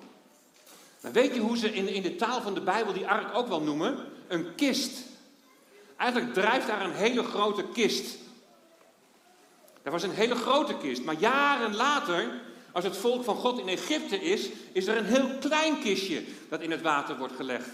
Maar 1.00 1.12
weet 1.12 1.34
je 1.34 1.40
hoe 1.40 1.56
ze 1.56 1.74
in, 1.74 1.88
in 1.88 2.02
de 2.02 2.16
taal 2.16 2.40
van 2.40 2.54
de 2.54 2.60
Bijbel 2.60 2.92
die 2.92 3.08
ark 3.08 3.34
ook 3.34 3.48
wel 3.48 3.62
noemen? 3.62 4.06
Een 4.28 4.54
kist. 4.54 5.06
Eigenlijk 5.98 6.34
drijft 6.34 6.66
daar 6.66 6.84
een 6.84 6.92
hele 6.92 7.22
grote 7.22 7.64
kist. 7.64 8.18
Dat 9.82 9.92
was 9.92 10.02
een 10.02 10.10
hele 10.10 10.34
grote 10.34 10.76
kist. 10.76 11.04
Maar 11.04 11.14
jaren 11.14 11.76
later, 11.76 12.40
als 12.72 12.84
het 12.84 12.96
volk 12.96 13.24
van 13.24 13.36
God 13.36 13.58
in 13.58 13.68
Egypte 13.68 14.20
is, 14.20 14.48
is 14.72 14.86
er 14.86 14.96
een 14.96 15.04
heel 15.04 15.28
klein 15.40 15.80
kistje 15.80 16.24
dat 16.48 16.60
in 16.60 16.70
het 16.70 16.82
water 16.82 17.18
wordt 17.18 17.36
gelegd. 17.36 17.68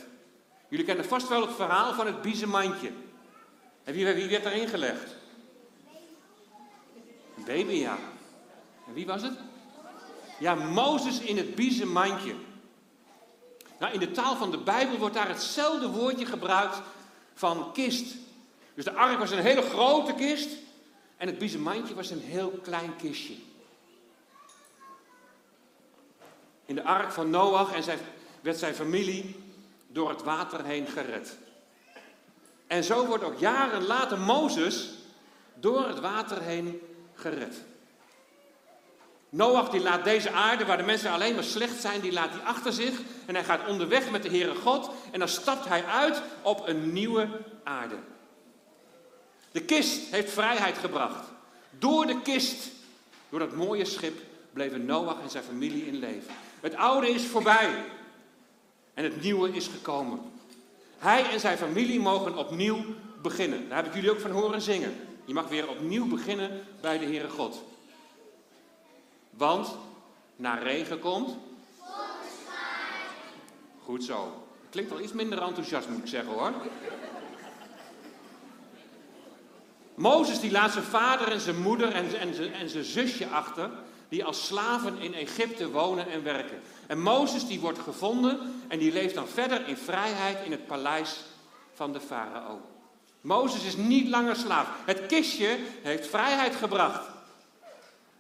Jullie 0.69 0.85
kennen 0.85 1.05
vast 1.05 1.29
wel 1.29 1.41
het 1.41 1.55
verhaal 1.55 1.95
van 1.95 2.07
het 2.07 2.23
biezenmandje. 2.23 2.91
En 3.85 3.95
wie, 3.95 4.07
wie 4.07 4.29
werd 4.29 4.45
erin 4.45 4.69
gelegd? 4.69 5.15
Een 7.37 7.45
baby, 7.45 7.75
ja. 7.75 7.99
En 8.87 8.95
wie 8.95 9.07
was 9.07 9.23
het? 9.23 9.39
Ja, 10.39 10.55
Mozes 10.55 11.21
in 11.21 11.37
het 11.37 11.55
biezenmandje. 11.55 12.35
Nou, 13.79 13.93
in 13.93 14.01
de 14.01 14.11
taal 14.11 14.37
van 14.37 14.51
de 14.51 14.59
Bijbel 14.59 14.99
wordt 14.99 15.15
daar 15.15 15.29
hetzelfde 15.29 15.89
woordje 15.89 16.27
gebruikt 16.27 16.81
van 17.35 17.73
kist. 17.73 18.15
Dus 18.75 18.85
de 18.85 18.95
ark 18.95 19.19
was 19.19 19.31
een 19.31 19.39
hele 19.39 19.63
grote 19.63 20.15
kist 20.15 20.49
en 21.17 21.27
het 21.27 21.39
biezenmandje 21.39 21.95
was 21.95 22.11
een 22.11 22.21
heel 22.21 22.51
klein 22.51 22.97
kistje. 22.97 23.35
In 26.67 26.75
de 26.75 26.85
ark 26.85 27.13
van 27.13 27.31
Noach 27.31 27.75
en 27.75 27.83
zijn, 27.83 27.99
werd 28.41 28.59
zijn 28.59 28.75
familie 28.75 29.37
door 29.87 30.09
het 30.09 30.23
water 30.23 30.65
heen 30.65 30.87
gered. 30.87 31.39
En 32.67 32.85
zo 32.85 33.07
wordt 33.07 33.25
ook 33.25 33.39
jaren 33.39 33.87
later 33.87 34.19
Mozes 34.19 34.91
door 35.55 35.89
het 35.89 36.01
water 36.01 36.43
heen 36.43 36.81
gered. 37.15 37.63
Noach 39.35 39.71
die 39.71 39.81
laat 39.81 40.05
deze 40.05 40.31
aarde, 40.31 40.65
waar 40.65 40.77
de 40.77 40.83
mensen 40.83 41.11
alleen 41.11 41.35
maar 41.35 41.45
slecht 41.45 41.81
zijn, 41.81 42.01
die 42.01 42.13
laat 42.13 42.31
hij 42.31 42.41
achter 42.41 42.73
zich. 42.73 43.01
En 43.27 43.35
hij 43.35 43.45
gaat 43.45 43.69
onderweg 43.69 44.11
met 44.11 44.23
de 44.23 44.29
Heere 44.29 44.55
God. 44.55 44.91
En 45.11 45.19
dan 45.19 45.29
stapt 45.29 45.69
hij 45.69 45.85
uit 45.85 46.23
op 46.43 46.69
een 46.69 46.93
nieuwe 46.93 47.29
aarde. 47.65 47.95
De 49.53 49.63
kist 49.63 50.11
heeft 50.11 50.33
vrijheid 50.33 50.79
gebracht. 50.79 51.29
Door 51.79 52.07
de 52.07 52.21
kist, 52.23 52.69
door 53.29 53.39
dat 53.39 53.55
mooie 53.55 53.85
schip, 53.85 54.19
bleven 54.53 54.85
Noach 54.85 55.21
en 55.23 55.31
zijn 55.31 55.45
familie 55.45 55.87
in 55.87 55.97
leven. 55.97 56.35
Het 56.61 56.77
oude 56.77 57.11
is 57.11 57.27
voorbij. 57.27 57.85
En 58.95 59.05
het 59.05 59.23
nieuwe 59.23 59.53
is 59.53 59.67
gekomen. 59.67 60.21
Hij 60.99 61.31
en 61.31 61.41
zijn 61.41 61.59
familie 61.59 62.01
mogen 62.01 62.37
opnieuw 62.37 62.85
beginnen. 63.23 63.69
Daar 63.69 63.77
heb 63.77 63.87
ik 63.87 63.95
jullie 63.95 64.11
ook 64.11 64.21
van 64.21 64.31
horen 64.31 64.63
zingen. 64.63 64.95
Je 65.25 65.35
mag 65.35 65.49
weer 65.49 65.69
opnieuw 65.69 66.07
beginnen 66.07 66.65
bij 66.81 66.99
de 66.99 67.05
Heere 67.05 67.29
God. 67.29 67.63
Want 69.37 69.77
naar 70.37 70.63
regen 70.63 70.99
komt. 70.99 71.37
Goed 73.83 74.05
zo. 74.05 74.47
Klinkt 74.71 74.91
wel 74.91 75.01
iets 75.01 75.13
minder 75.13 75.43
enthousiast, 75.43 75.89
moet 75.89 75.99
ik 75.99 76.07
zeggen 76.07 76.33
hoor. 76.33 76.53
Mozes 79.95 80.41
die 80.41 80.51
laat 80.51 80.73
zijn 80.73 80.85
vader 80.85 81.33
en 81.33 81.41
zijn 81.41 81.63
moeder 81.63 81.93
en, 81.93 82.21
en, 82.21 82.35
zijn, 82.35 82.53
en 82.53 82.69
zijn 82.69 82.85
zusje 82.85 83.29
achter, 83.29 83.71
die 84.09 84.25
als 84.25 84.47
slaven 84.47 84.99
in 84.99 85.15
Egypte 85.15 85.71
wonen 85.71 86.11
en 86.11 86.23
werken. 86.23 86.61
En 86.87 87.01
Mozes 87.01 87.47
die 87.47 87.61
wordt 87.61 87.79
gevonden 87.79 88.63
en 88.69 88.79
die 88.79 88.93
leeft 88.93 89.15
dan 89.15 89.29
verder 89.29 89.69
in 89.69 89.77
vrijheid 89.77 90.45
in 90.45 90.51
het 90.51 90.67
paleis 90.67 91.21
van 91.75 91.93
de 91.93 92.01
farao. 92.01 92.61
Mozes 93.21 93.65
is 93.65 93.77
niet 93.77 94.09
langer 94.09 94.37
slaaf. 94.37 94.69
Het 94.85 95.07
kistje 95.07 95.59
heeft 95.83 96.07
vrijheid 96.07 96.55
gebracht. 96.55 97.14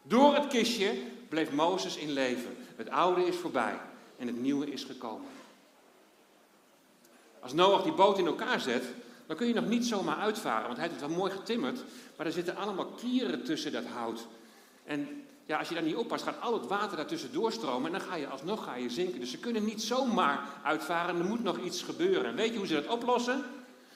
Door 0.06 0.34
het 0.34 0.46
kistje 0.46 0.92
bleef 1.28 1.52
Mozes 1.52 1.96
in 1.96 2.10
leven. 2.10 2.56
Het 2.76 2.90
oude 2.90 3.26
is 3.26 3.36
voorbij 3.36 3.80
en 4.18 4.26
het 4.26 4.40
nieuwe 4.40 4.72
is 4.72 4.84
gekomen. 4.84 5.28
Als 7.40 7.52
Noach 7.52 7.82
die 7.82 7.92
boot 7.92 8.18
in 8.18 8.26
elkaar 8.26 8.60
zet, 8.60 8.84
dan 9.26 9.36
kun 9.36 9.46
je 9.46 9.54
nog 9.54 9.66
niet 9.66 9.86
zomaar 9.86 10.16
uitvaren, 10.16 10.66
want 10.66 10.78
hij 10.78 10.88
heeft 10.88 11.00
het 11.00 11.10
wel 11.10 11.18
mooi 11.18 11.32
getimmerd, 11.32 11.84
maar 12.16 12.26
er 12.26 12.32
zitten 12.32 12.56
allemaal 12.56 12.86
kieren 12.86 13.44
tussen 13.44 13.72
dat 13.72 13.84
hout. 13.84 14.26
En 14.84 15.24
ja, 15.46 15.58
als 15.58 15.68
je 15.68 15.74
daar 15.74 15.82
niet 15.82 15.96
oppast, 15.96 16.24
gaat 16.24 16.40
al 16.40 16.52
het 16.52 16.66
water 16.66 16.96
daartussen 16.96 17.32
doorstromen 17.32 17.92
en 17.92 17.98
dan 17.98 18.08
ga 18.08 18.16
je 18.16 18.26
alsnog 18.26 18.64
ga 18.64 18.74
je 18.74 18.90
zinken. 18.90 19.20
Dus 19.20 19.30
ze 19.30 19.38
kunnen 19.38 19.64
niet 19.64 19.82
zomaar 19.82 20.40
uitvaren, 20.62 21.18
er 21.18 21.24
moet 21.24 21.42
nog 21.42 21.58
iets 21.58 21.82
gebeuren. 21.82 22.24
En 22.24 22.34
weet 22.36 22.52
je 22.52 22.58
hoe 22.58 22.66
ze 22.66 22.74
dat 22.74 22.86
oplossen? 22.86 23.44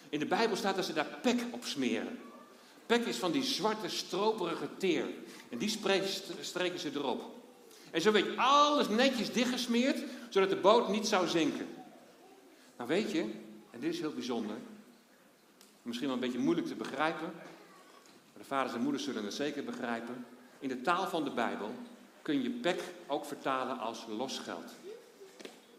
In 0.09 0.19
de 0.19 0.27
Bijbel 0.27 0.57
staat 0.57 0.77
dat 0.77 0.85
ze 0.85 0.93
daar 0.93 1.19
pek 1.23 1.41
op 1.51 1.65
smeren. 1.65 2.19
Pek 2.89 3.05
is 3.07 3.17
van 3.17 3.33
die 3.33 3.43
zwarte, 3.43 3.89
stroperige 3.89 4.69
teer. 4.79 5.05
En 5.49 5.59
die 5.59 5.79
streken 6.41 6.79
ze 6.79 6.91
erop. 6.95 7.23
En 7.91 8.01
zo 8.01 8.13
werd 8.13 8.37
alles 8.37 8.89
netjes 8.89 9.33
dichtgesmeerd, 9.33 10.03
zodat 10.29 10.51
de 10.51 10.57
boot 10.57 10.89
niet 10.89 11.07
zou 11.07 11.27
zinken. 11.27 11.67
Nou 12.77 12.89
weet 12.89 13.11
je, 13.11 13.21
en 13.71 13.81
dit 13.81 13.93
is 13.93 14.01
heel 14.01 14.13
bijzonder. 14.13 14.57
Misschien 15.83 16.07
wel 16.07 16.17
een 16.17 16.23
beetje 16.23 16.39
moeilijk 16.39 16.67
te 16.67 16.75
begrijpen. 16.75 17.33
Maar 18.33 18.43
de 18.43 18.45
vaders 18.45 18.75
en 18.75 18.81
moeders 18.81 19.05
zullen 19.05 19.25
het 19.25 19.35
zeker 19.35 19.65
begrijpen. 19.65 20.27
In 20.59 20.69
de 20.69 20.81
taal 20.81 21.09
van 21.09 21.25
de 21.25 21.31
Bijbel 21.31 21.75
kun 22.23 22.43
je 22.43 22.51
pek 22.51 22.83
ook 23.07 23.25
vertalen 23.25 23.79
als 23.79 24.05
losgeld. 24.09 24.71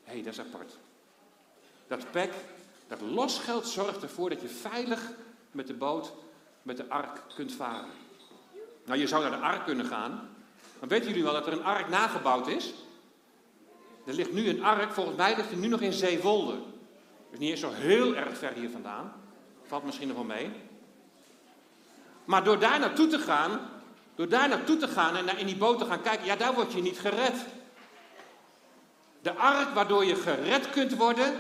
Hé, 0.04 0.14
hey, 0.14 0.24
dat 0.24 0.34
is 0.34 0.40
apart. 0.40 0.78
Dat 1.88 2.12
pek, 2.12 2.34
dat 2.88 3.02
losgeld 3.02 3.68
zorgt 3.68 4.02
ervoor 4.02 4.30
dat 4.30 4.42
je 4.42 4.48
veilig 4.48 5.12
met 5.52 5.68
de 5.68 5.74
boot, 5.74 6.14
met 6.62 6.78
de 6.78 6.90
ark 6.90 7.22
kunt 7.36 7.54
varen. 7.54 7.90
Nou, 8.86 9.00
je 9.00 9.08
zou 9.08 9.22
naar 9.22 9.32
de 9.32 9.46
ark 9.46 9.66
kunnen 9.66 9.86
gaan. 9.86 10.30
Maar 10.80 10.90
weten 10.90 11.08
jullie 11.08 11.24
wel 11.24 11.34
dat 11.34 11.48
er 11.48 11.54
een 11.54 11.64
ark 11.64 11.90
nagebouwd 11.90 12.48
is? 12.48 12.74
Er 14.06 14.14
ligt 14.14 14.34
nu 14.34 14.50
een 14.50 14.64
ark, 14.64 14.92
volgens 14.92 15.18
mij 15.18 15.36
ligt 15.36 15.52
er 15.52 15.58
nu 15.58 15.68
nog 15.68 15.82
in 15.82 15.94
Zeewolde. 15.94 16.56
Is 17.32 17.40
niet 17.40 17.50
eens 17.50 17.60
zo 17.60 17.72
heel 17.72 18.16
erg 18.16 18.38
ver 18.38 18.54
hier 18.54 18.70
vandaan. 18.70 19.14
Valt 19.64 19.84
misschien 19.84 20.08
nog 20.08 20.18
wel 20.18 20.26
mee. 20.26 20.52
Maar 22.26 22.44
door 22.44 22.60
daar 22.60 22.80
naartoe 22.80 23.08
te 23.08 23.20
gaan, 23.20 23.60
door 24.16 24.30
daar 24.30 24.50
naartoe 24.50 24.78
te 24.78 24.88
gaan 24.88 25.16
en 25.16 25.38
in 25.38 25.46
die 25.46 25.58
boot 25.58 25.80
te 25.80 25.86
gaan 25.86 26.02
kijken, 26.02 26.26
ja, 26.26 26.36
daar 26.36 26.54
word 26.54 26.74
je 26.74 26.82
niet 26.82 27.00
gered. 27.00 27.46
De 29.22 29.34
ark 29.34 29.74
waardoor 29.74 30.06
je 30.06 30.16
gered 30.16 30.70
kunt 30.70 30.96
worden, 30.96 31.34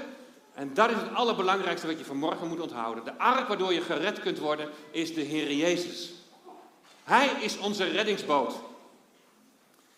en 0.53 0.73
dat 0.73 0.89
is 0.89 0.95
het 0.95 1.13
allerbelangrijkste 1.13 1.87
wat 1.87 1.99
je 1.99 2.05
vanmorgen 2.05 2.47
moet 2.47 2.61
onthouden. 2.61 3.03
De 3.03 3.17
ark 3.17 3.47
waardoor 3.47 3.73
je 3.73 3.81
gered 3.81 4.19
kunt 4.19 4.39
worden, 4.39 4.69
is 4.91 5.13
de 5.13 5.21
Heer 5.21 5.53
Jezus. 5.53 6.11
Hij 7.03 7.27
is 7.39 7.57
onze 7.57 7.83
reddingsboot. 7.83 8.55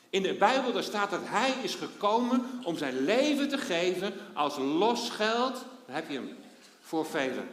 In 0.10 0.24
de 0.24 0.34
Bijbel 0.34 0.72
daar 0.72 0.84
staat 0.84 1.10
dat 1.10 1.22
Hij 1.24 1.53
is 1.62 1.75
gekomen 1.75 2.46
om 2.63 2.77
zijn 2.77 3.03
leven 3.03 3.50
te 3.50 3.58
geven 3.58 4.13
als 4.34 4.58
losgeld. 4.58 5.65
Daar 5.86 5.96
heb 5.96 6.10
je 6.10 6.13
hem, 6.13 6.38
voor 6.81 7.05
velen. 7.05 7.50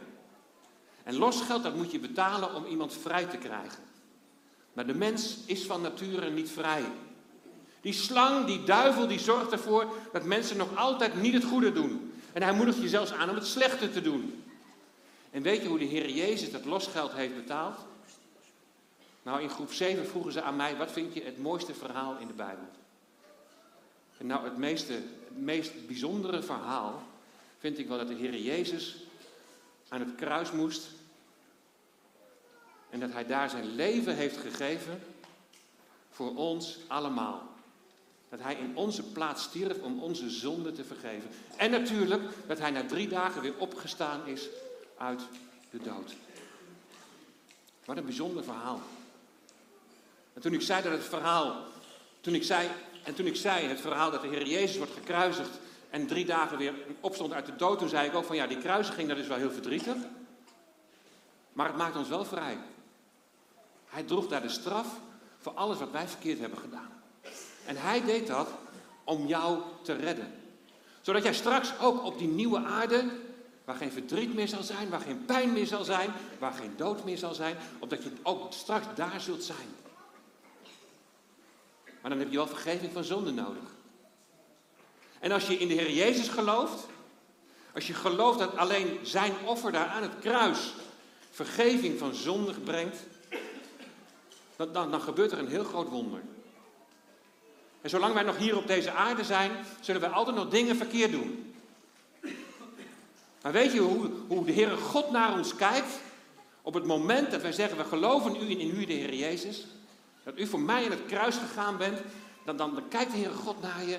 En 1.03 1.15
losgeld, 1.15 1.63
dat 1.63 1.75
moet 1.75 1.91
je 1.91 1.99
betalen 1.99 2.55
om 2.55 2.65
iemand 2.65 2.93
vrij 2.93 3.25
te 3.25 3.37
krijgen. 3.37 3.83
Maar 4.73 4.87
de 4.87 4.95
mens 4.95 5.37
is 5.45 5.65
van 5.65 5.81
nature 5.81 6.29
niet 6.29 6.49
vrij. 6.49 6.83
Die 7.81 7.93
slang, 7.93 8.45
die 8.45 8.63
duivel, 8.63 9.07
die 9.07 9.19
zorgt 9.19 9.51
ervoor 9.51 9.85
dat 10.11 10.23
mensen 10.23 10.57
nog 10.57 10.75
altijd 10.75 11.21
niet 11.21 11.33
het 11.33 11.43
goede 11.43 11.71
doen. 11.71 12.13
En 12.33 12.41
hij 12.41 12.53
moedigt 12.53 12.81
je 12.81 12.89
zelfs 12.89 13.11
aan 13.11 13.29
om 13.29 13.35
het 13.35 13.47
slechte 13.47 13.89
te 13.89 14.01
doen. 14.01 14.43
En 15.31 15.41
weet 15.41 15.61
je 15.61 15.67
hoe 15.67 15.79
de 15.79 15.85
Heer 15.85 16.09
Jezus 16.09 16.51
dat 16.51 16.65
losgeld 16.65 17.11
heeft 17.11 17.35
betaald? 17.35 17.77
Nou, 19.23 19.41
in 19.41 19.49
groep 19.49 19.71
7 19.71 20.07
vroegen 20.07 20.31
ze 20.31 20.41
aan 20.41 20.55
mij, 20.55 20.77
wat 20.77 20.91
vind 20.91 21.13
je 21.13 21.23
het 21.23 21.37
mooiste 21.37 21.73
verhaal 21.73 22.17
in 22.17 22.27
de 22.27 22.33
Bijbel? 22.33 22.67
En 24.17 24.25
nou, 24.25 24.43
het, 24.43 24.57
meeste, 24.57 24.93
het 24.93 25.41
meest 25.41 25.87
bijzondere 25.87 26.41
verhaal 26.41 27.03
vind 27.59 27.79
ik 27.79 27.87
wel 27.87 27.97
dat 27.97 28.07
de 28.07 28.13
Heer 28.13 28.37
Jezus 28.37 28.95
aan 29.87 29.99
het 29.99 30.15
kruis 30.15 30.51
moest. 30.51 30.87
En 32.89 32.99
dat 32.99 33.11
hij 33.11 33.25
daar 33.25 33.49
zijn 33.49 33.75
leven 33.75 34.15
heeft 34.15 34.37
gegeven 34.37 35.01
voor 36.09 36.35
ons 36.35 36.77
allemaal. 36.87 37.49
Dat 38.29 38.39
hij 38.39 38.55
in 38.55 38.75
onze 38.75 39.03
plaats 39.03 39.43
stierf 39.43 39.81
om 39.81 40.03
onze 40.03 40.29
zonde 40.29 40.71
te 40.71 40.83
vergeven. 40.83 41.29
En 41.55 41.71
natuurlijk 41.71 42.23
dat 42.47 42.59
hij 42.59 42.71
na 42.71 42.85
drie 42.85 43.07
dagen 43.07 43.41
weer 43.41 43.57
opgestaan 43.57 44.27
is 44.27 44.47
uit 44.97 45.21
de 45.69 45.77
dood. 45.77 46.15
Wat 47.85 47.97
een 47.97 48.05
bijzonder 48.05 48.43
verhaal. 48.43 48.81
En 50.33 50.41
toen 50.41 50.53
ik 50.53 50.61
zei 50.61 50.83
dat 50.83 50.91
het 50.91 51.03
verhaal, 51.03 51.55
toen 52.21 52.33
ik 52.33 52.43
zei, 52.43 52.69
en 53.03 53.15
toen 53.15 53.25
ik 53.25 53.35
zei 53.35 53.65
het 53.65 53.81
verhaal 53.81 54.11
dat 54.11 54.21
de 54.21 54.27
Heer 54.27 54.47
Jezus 54.47 54.77
wordt 54.77 54.93
gekruisigd 54.93 55.59
en 55.89 56.07
drie 56.07 56.25
dagen 56.25 56.57
weer 56.57 56.73
opstond 56.99 57.33
uit 57.33 57.45
de 57.45 57.55
dood, 57.55 57.79
toen 57.79 57.89
zei 57.89 58.07
ik 58.07 58.15
ook 58.15 58.25
van 58.25 58.35
ja, 58.35 58.47
die 58.47 58.57
kruisiging 58.57 59.07
dat 59.07 59.17
is 59.17 59.27
wel 59.27 59.37
heel 59.37 59.51
verdrietig. 59.51 59.95
Maar 61.53 61.67
het 61.67 61.77
maakt 61.77 61.95
ons 61.95 62.09
wel 62.09 62.25
vrij. 62.25 62.57
Hij 63.85 64.03
droeg 64.03 64.27
daar 64.27 64.41
de 64.41 64.49
straf 64.49 64.87
voor 65.37 65.53
alles 65.53 65.79
wat 65.79 65.91
wij 65.91 66.07
verkeerd 66.07 66.39
hebben 66.39 66.59
gedaan. 66.59 66.98
En 67.69 67.77
hij 67.77 68.05
deed 68.05 68.27
dat 68.27 68.49
om 69.03 69.27
jou 69.27 69.61
te 69.81 69.93
redden. 69.93 70.33
Zodat 71.01 71.23
jij 71.23 71.33
straks 71.33 71.79
ook 71.79 72.03
op 72.03 72.17
die 72.17 72.27
nieuwe 72.27 72.59
aarde, 72.59 73.09
waar 73.65 73.75
geen 73.75 73.91
verdriet 73.91 74.33
meer 74.33 74.47
zal 74.47 74.63
zijn, 74.63 74.89
waar 74.89 74.99
geen 74.99 75.25
pijn 75.25 75.53
meer 75.53 75.67
zal 75.67 75.83
zijn, 75.83 76.11
waar 76.39 76.53
geen 76.53 76.73
dood 76.77 77.03
meer 77.03 77.17
zal 77.17 77.33
zijn, 77.33 77.57
opdat 77.79 78.03
je 78.03 78.11
ook 78.23 78.53
straks 78.53 78.85
daar 78.95 79.21
zult 79.21 79.43
zijn. 79.43 79.75
Maar 82.01 82.09
dan 82.11 82.19
heb 82.19 82.29
je 82.29 82.37
wel 82.37 82.47
vergeving 82.47 82.93
van 82.93 83.03
zonde 83.03 83.31
nodig. 83.31 83.63
En 85.19 85.31
als 85.31 85.47
je 85.47 85.57
in 85.57 85.67
de 85.67 85.73
Heer 85.73 85.91
Jezus 85.91 86.27
gelooft, 86.27 86.85
als 87.73 87.87
je 87.87 87.93
gelooft 87.93 88.39
dat 88.39 88.57
alleen 88.57 88.99
zijn 89.03 89.33
offer 89.45 89.71
daar 89.71 89.87
aan 89.87 90.03
het 90.03 90.19
kruis 90.19 90.73
vergeving 91.31 91.99
van 91.99 92.13
zonde 92.13 92.53
brengt, 92.53 92.97
dan, 94.55 94.91
dan 94.91 95.01
gebeurt 95.01 95.31
er 95.31 95.39
een 95.39 95.47
heel 95.47 95.63
groot 95.63 95.89
wonder. 95.89 96.21
En 97.81 97.89
zolang 97.89 98.13
wij 98.13 98.23
nog 98.23 98.37
hier 98.37 98.57
op 98.57 98.67
deze 98.67 98.91
aarde 98.91 99.23
zijn, 99.23 99.51
zullen 99.79 100.01
wij 100.01 100.09
altijd 100.09 100.35
nog 100.35 100.49
dingen 100.49 100.75
verkeerd 100.75 101.11
doen. 101.11 101.53
Maar 103.41 103.51
weet 103.51 103.71
je 103.71 103.79
hoe, 103.79 104.09
hoe 104.27 104.45
de 104.45 104.53
Heere 104.53 104.77
God 104.77 105.11
naar 105.11 105.33
ons 105.33 105.55
kijkt? 105.55 105.99
Op 106.61 106.73
het 106.73 106.85
moment 106.85 107.31
dat 107.31 107.41
wij 107.41 107.51
zeggen, 107.51 107.77
we 107.77 107.83
geloven 107.83 108.35
u 108.35 108.49
in, 108.49 108.77
u, 108.77 108.85
de 108.85 108.93
Heer 108.93 109.13
Jezus. 109.13 109.65
Dat 110.23 110.39
u 110.39 110.47
voor 110.47 110.59
mij 110.59 110.83
in 110.83 110.91
het 110.91 111.05
kruis 111.05 111.35
gegaan 111.35 111.77
bent. 111.77 111.99
Dan, 112.45 112.57
dan, 112.57 112.73
dan 112.73 112.87
kijkt 112.87 113.11
de 113.11 113.17
Heere 113.17 113.33
God 113.33 113.61
naar 113.61 113.83
je. 113.83 113.95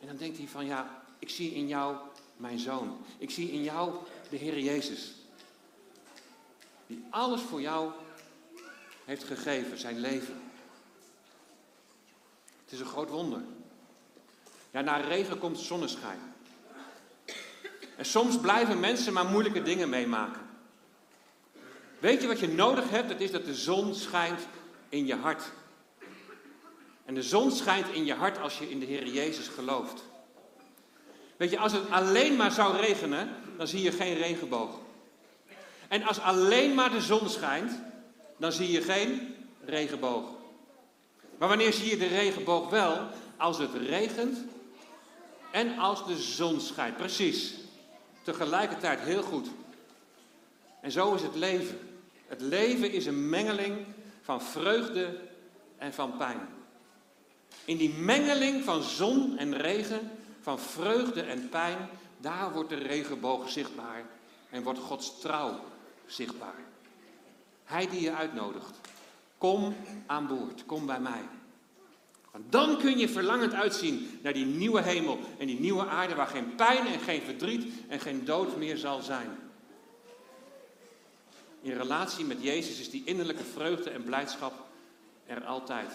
En 0.00 0.06
dan 0.06 0.16
denkt 0.16 0.38
hij 0.38 0.46
van, 0.46 0.66
ja, 0.66 1.02
ik 1.18 1.30
zie 1.30 1.54
in 1.54 1.68
jou 1.68 1.96
mijn 2.36 2.58
zoon. 2.58 2.96
Ik 3.18 3.30
zie 3.30 3.52
in 3.52 3.62
jou 3.62 3.94
de 4.30 4.36
Heer 4.36 4.58
Jezus. 4.58 5.12
Die 6.86 7.04
alles 7.10 7.40
voor 7.40 7.60
jou 7.60 7.90
heeft 9.04 9.24
gegeven, 9.24 9.78
zijn 9.78 9.98
leven. 10.00 10.40
Het 12.68 12.76
is 12.78 12.82
een 12.82 12.92
groot 12.92 13.10
wonder. 13.10 13.40
Ja, 14.70 14.80
na 14.80 14.96
regen 14.96 15.38
komt 15.38 15.58
zonneschijn. 15.58 16.18
En 17.96 18.04
soms 18.04 18.38
blijven 18.38 18.80
mensen 18.80 19.12
maar 19.12 19.24
moeilijke 19.24 19.62
dingen 19.62 19.88
meemaken. 19.88 20.40
Weet 21.98 22.20
je 22.20 22.26
wat 22.26 22.40
je 22.40 22.48
nodig 22.48 22.90
hebt? 22.90 23.08
Dat 23.08 23.20
is 23.20 23.30
dat 23.30 23.44
de 23.44 23.54
zon 23.54 23.94
schijnt 23.94 24.40
in 24.88 25.06
je 25.06 25.14
hart. 25.14 25.42
En 27.04 27.14
de 27.14 27.22
zon 27.22 27.50
schijnt 27.50 27.88
in 27.88 28.04
je 28.04 28.14
hart 28.14 28.38
als 28.38 28.58
je 28.58 28.70
in 28.70 28.80
de 28.80 28.86
Heer 28.86 29.06
Jezus 29.06 29.48
gelooft. 29.48 30.02
Weet 31.36 31.50
je, 31.50 31.58
als 31.58 31.72
het 31.72 31.90
alleen 31.90 32.36
maar 32.36 32.52
zou 32.52 32.76
regenen, 32.76 33.28
dan 33.56 33.66
zie 33.66 33.82
je 33.82 33.92
geen 33.92 34.14
regenboog. 34.14 34.78
En 35.88 36.02
als 36.02 36.20
alleen 36.20 36.74
maar 36.74 36.90
de 36.90 37.00
zon 37.00 37.28
schijnt, 37.28 37.80
dan 38.36 38.52
zie 38.52 38.70
je 38.70 38.82
geen 38.82 39.34
regenboog. 39.64 40.37
Maar 41.38 41.48
wanneer 41.48 41.72
zie 41.72 41.90
je 41.90 41.96
de 41.96 42.06
regenboog 42.06 42.70
wel? 42.70 43.08
Als 43.36 43.58
het 43.58 43.74
regent 43.74 44.38
en 45.50 45.78
als 45.78 46.06
de 46.06 46.16
zon 46.16 46.60
schijnt. 46.60 46.96
Precies. 46.96 47.54
Tegelijkertijd 48.22 49.00
heel 49.00 49.22
goed. 49.22 49.48
En 50.80 50.90
zo 50.90 51.14
is 51.14 51.22
het 51.22 51.34
leven. 51.34 51.78
Het 52.26 52.40
leven 52.40 52.92
is 52.92 53.06
een 53.06 53.28
mengeling 53.28 53.86
van 54.22 54.42
vreugde 54.42 55.20
en 55.76 55.94
van 55.94 56.16
pijn. 56.16 56.48
In 57.64 57.76
die 57.76 57.94
mengeling 57.94 58.64
van 58.64 58.82
zon 58.82 59.38
en 59.38 59.56
regen, 59.56 60.10
van 60.40 60.58
vreugde 60.58 61.22
en 61.22 61.48
pijn, 61.48 61.88
daar 62.20 62.52
wordt 62.52 62.68
de 62.68 62.74
regenboog 62.74 63.50
zichtbaar 63.50 64.04
en 64.50 64.62
wordt 64.62 64.78
Gods 64.78 65.20
trouw 65.20 65.60
zichtbaar. 66.06 66.54
Hij 67.64 67.88
die 67.88 68.00
je 68.00 68.14
uitnodigt. 68.14 68.70
Kom 69.38 69.76
aan 70.06 70.26
boord, 70.26 70.66
kom 70.66 70.86
bij 70.86 71.00
mij. 71.00 71.22
Want 72.30 72.52
dan 72.52 72.78
kun 72.78 72.98
je 72.98 73.08
verlangend 73.08 73.52
uitzien 73.54 74.18
naar 74.22 74.32
die 74.32 74.46
nieuwe 74.46 74.82
hemel 74.82 75.18
en 75.38 75.46
die 75.46 75.60
nieuwe 75.60 75.86
aarde 75.86 76.14
waar 76.14 76.26
geen 76.26 76.54
pijn 76.54 76.86
en 76.86 77.00
geen 77.00 77.22
verdriet 77.22 77.72
en 77.88 78.00
geen 78.00 78.24
dood 78.24 78.56
meer 78.56 78.76
zal 78.76 79.00
zijn. 79.00 79.38
In 81.60 81.76
relatie 81.76 82.24
met 82.24 82.42
Jezus 82.42 82.80
is 82.80 82.90
die 82.90 83.02
innerlijke 83.04 83.44
vreugde 83.44 83.90
en 83.90 84.04
blijdschap 84.04 84.52
er 85.26 85.44
altijd. 85.44 85.92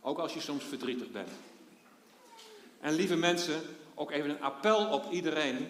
Ook 0.00 0.18
als 0.18 0.34
je 0.34 0.40
soms 0.40 0.64
verdrietig 0.64 1.10
bent. 1.10 1.30
En 2.80 2.94
lieve 2.94 3.16
mensen, 3.16 3.60
ook 3.94 4.10
even 4.10 4.30
een 4.30 4.42
appel 4.42 4.86
op 4.86 5.10
iedereen. 5.10 5.68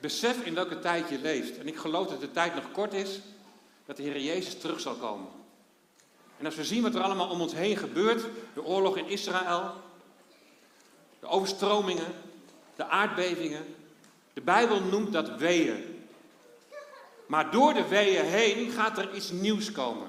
Besef 0.00 0.44
in 0.44 0.54
welke 0.54 0.78
tijd 0.78 1.08
je 1.08 1.18
leeft. 1.18 1.58
En 1.58 1.66
ik 1.66 1.76
geloof 1.76 2.08
dat 2.08 2.20
de 2.20 2.30
tijd 2.30 2.54
nog 2.54 2.70
kort 2.72 2.92
is 2.92 3.20
dat 3.86 3.96
de 3.96 4.02
Heer 4.02 4.20
Jezus 4.20 4.58
terug 4.60 4.80
zal 4.80 4.94
komen. 4.94 5.28
En 6.38 6.46
als 6.46 6.54
we 6.54 6.64
zien 6.64 6.82
wat 6.82 6.94
er 6.94 7.02
allemaal 7.02 7.28
om 7.28 7.40
ons 7.40 7.54
heen 7.54 7.76
gebeurt, 7.76 8.24
de 8.54 8.64
oorlog 8.64 8.96
in 8.96 9.08
Israël, 9.08 9.72
de 11.20 11.26
overstromingen, 11.26 12.12
de 12.76 12.86
aardbevingen, 12.86 13.64
de 14.32 14.40
Bijbel 14.40 14.80
noemt 14.80 15.12
dat 15.12 15.36
weeën. 15.36 16.06
Maar 17.26 17.50
door 17.50 17.74
de 17.74 17.88
weeën 17.88 18.24
heen 18.24 18.70
gaat 18.70 18.98
er 18.98 19.14
iets 19.14 19.30
nieuws 19.30 19.72
komen. 19.72 20.08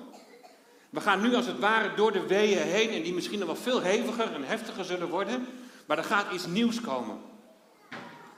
We 0.89 1.01
gaan 1.01 1.21
nu 1.21 1.35
als 1.35 1.45
het 1.45 1.59
ware 1.59 1.95
door 1.95 2.11
de 2.11 2.27
weeën 2.27 2.61
heen 2.61 2.89
en 2.89 3.03
die 3.03 3.13
misschien 3.13 3.39
nog 3.39 3.47
wel 3.47 3.55
veel 3.55 3.81
heviger 3.81 4.33
en 4.33 4.43
heftiger 4.43 4.85
zullen 4.85 5.09
worden, 5.09 5.47
maar 5.85 5.97
er 5.97 6.03
gaat 6.03 6.31
iets 6.31 6.45
nieuws 6.45 6.81
komen. 6.81 7.17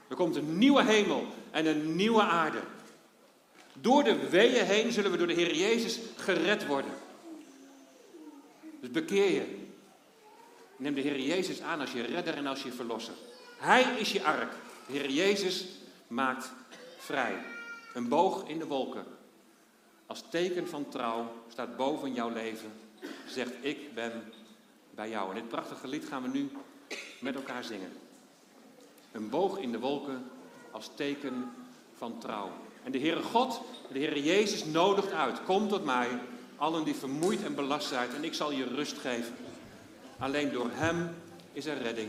Er 0.08 0.16
komt 0.16 0.36
een 0.36 0.58
nieuwe 0.58 0.84
hemel 0.84 1.26
en 1.50 1.66
een 1.66 1.96
nieuwe 1.96 2.22
aarde. 2.22 2.60
Door 3.80 4.04
de 4.04 4.28
weeën 4.28 4.64
heen 4.64 4.92
zullen 4.92 5.10
we 5.10 5.16
door 5.16 5.26
de 5.26 5.32
Heer 5.32 5.54
Jezus 5.54 5.98
gered 6.16 6.66
worden. 6.66 6.92
Dus 8.80 8.90
bekeer 8.90 9.30
je. 9.30 9.66
Neem 10.76 10.94
de 10.94 11.00
Heer 11.00 11.20
Jezus 11.20 11.60
aan 11.60 11.80
als 11.80 11.92
je 11.92 12.02
redder 12.02 12.34
en 12.34 12.46
als 12.46 12.62
je 12.62 12.72
verlosser. 12.72 13.14
Hij 13.58 13.82
is 13.82 14.12
je 14.12 14.22
ark. 14.22 14.52
De 14.86 14.92
Heer 14.92 15.10
Jezus 15.10 15.66
maakt 16.06 16.52
vrij. 16.98 17.42
Een 17.94 18.08
boog 18.08 18.48
in 18.48 18.58
de 18.58 18.66
wolken. 18.66 19.04
Als 20.06 20.24
teken 20.30 20.68
van 20.68 20.88
trouw 20.88 21.32
staat 21.48 21.76
boven 21.76 22.12
jouw 22.12 22.30
leven. 22.30 22.72
Zegt 23.26 23.52
ik 23.60 23.94
ben 23.94 24.32
bij 24.90 25.10
jou. 25.10 25.28
En 25.28 25.34
dit 25.34 25.48
prachtige 25.48 25.88
lied 25.88 26.04
gaan 26.04 26.22
we 26.22 26.28
nu 26.28 26.50
met 27.20 27.34
elkaar 27.34 27.64
zingen. 27.64 27.92
Een 29.12 29.28
boog 29.28 29.58
in 29.58 29.72
de 29.72 29.78
wolken 29.78 30.30
als 30.70 30.90
teken 30.94 31.52
van 31.96 32.18
trouw. 32.18 32.50
En 32.88 32.94
de 32.94 33.00
Heere 33.00 33.22
God, 33.22 33.60
de 33.92 33.98
Heere 33.98 34.22
Jezus 34.22 34.64
nodigt 34.64 35.12
uit. 35.12 35.44
Kom 35.44 35.68
tot 35.68 35.84
mij, 35.84 36.08
allen 36.56 36.84
die 36.84 36.94
vermoeid 36.94 37.44
en 37.44 37.54
belast 37.54 37.88
zijn, 37.88 38.10
en 38.14 38.24
ik 38.24 38.34
zal 38.34 38.52
je 38.52 38.64
rust 38.64 38.98
geven. 38.98 39.34
Alleen 40.18 40.52
door 40.52 40.70
Hem 40.72 41.10
is 41.52 41.66
er 41.66 41.82
redding. 41.82 42.08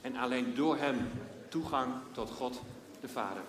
En 0.00 0.16
alleen 0.16 0.54
door 0.54 0.76
Hem 0.76 1.10
toegang 1.48 1.92
tot 2.12 2.30
God 2.30 2.60
de 3.00 3.08
Vader. 3.08 3.42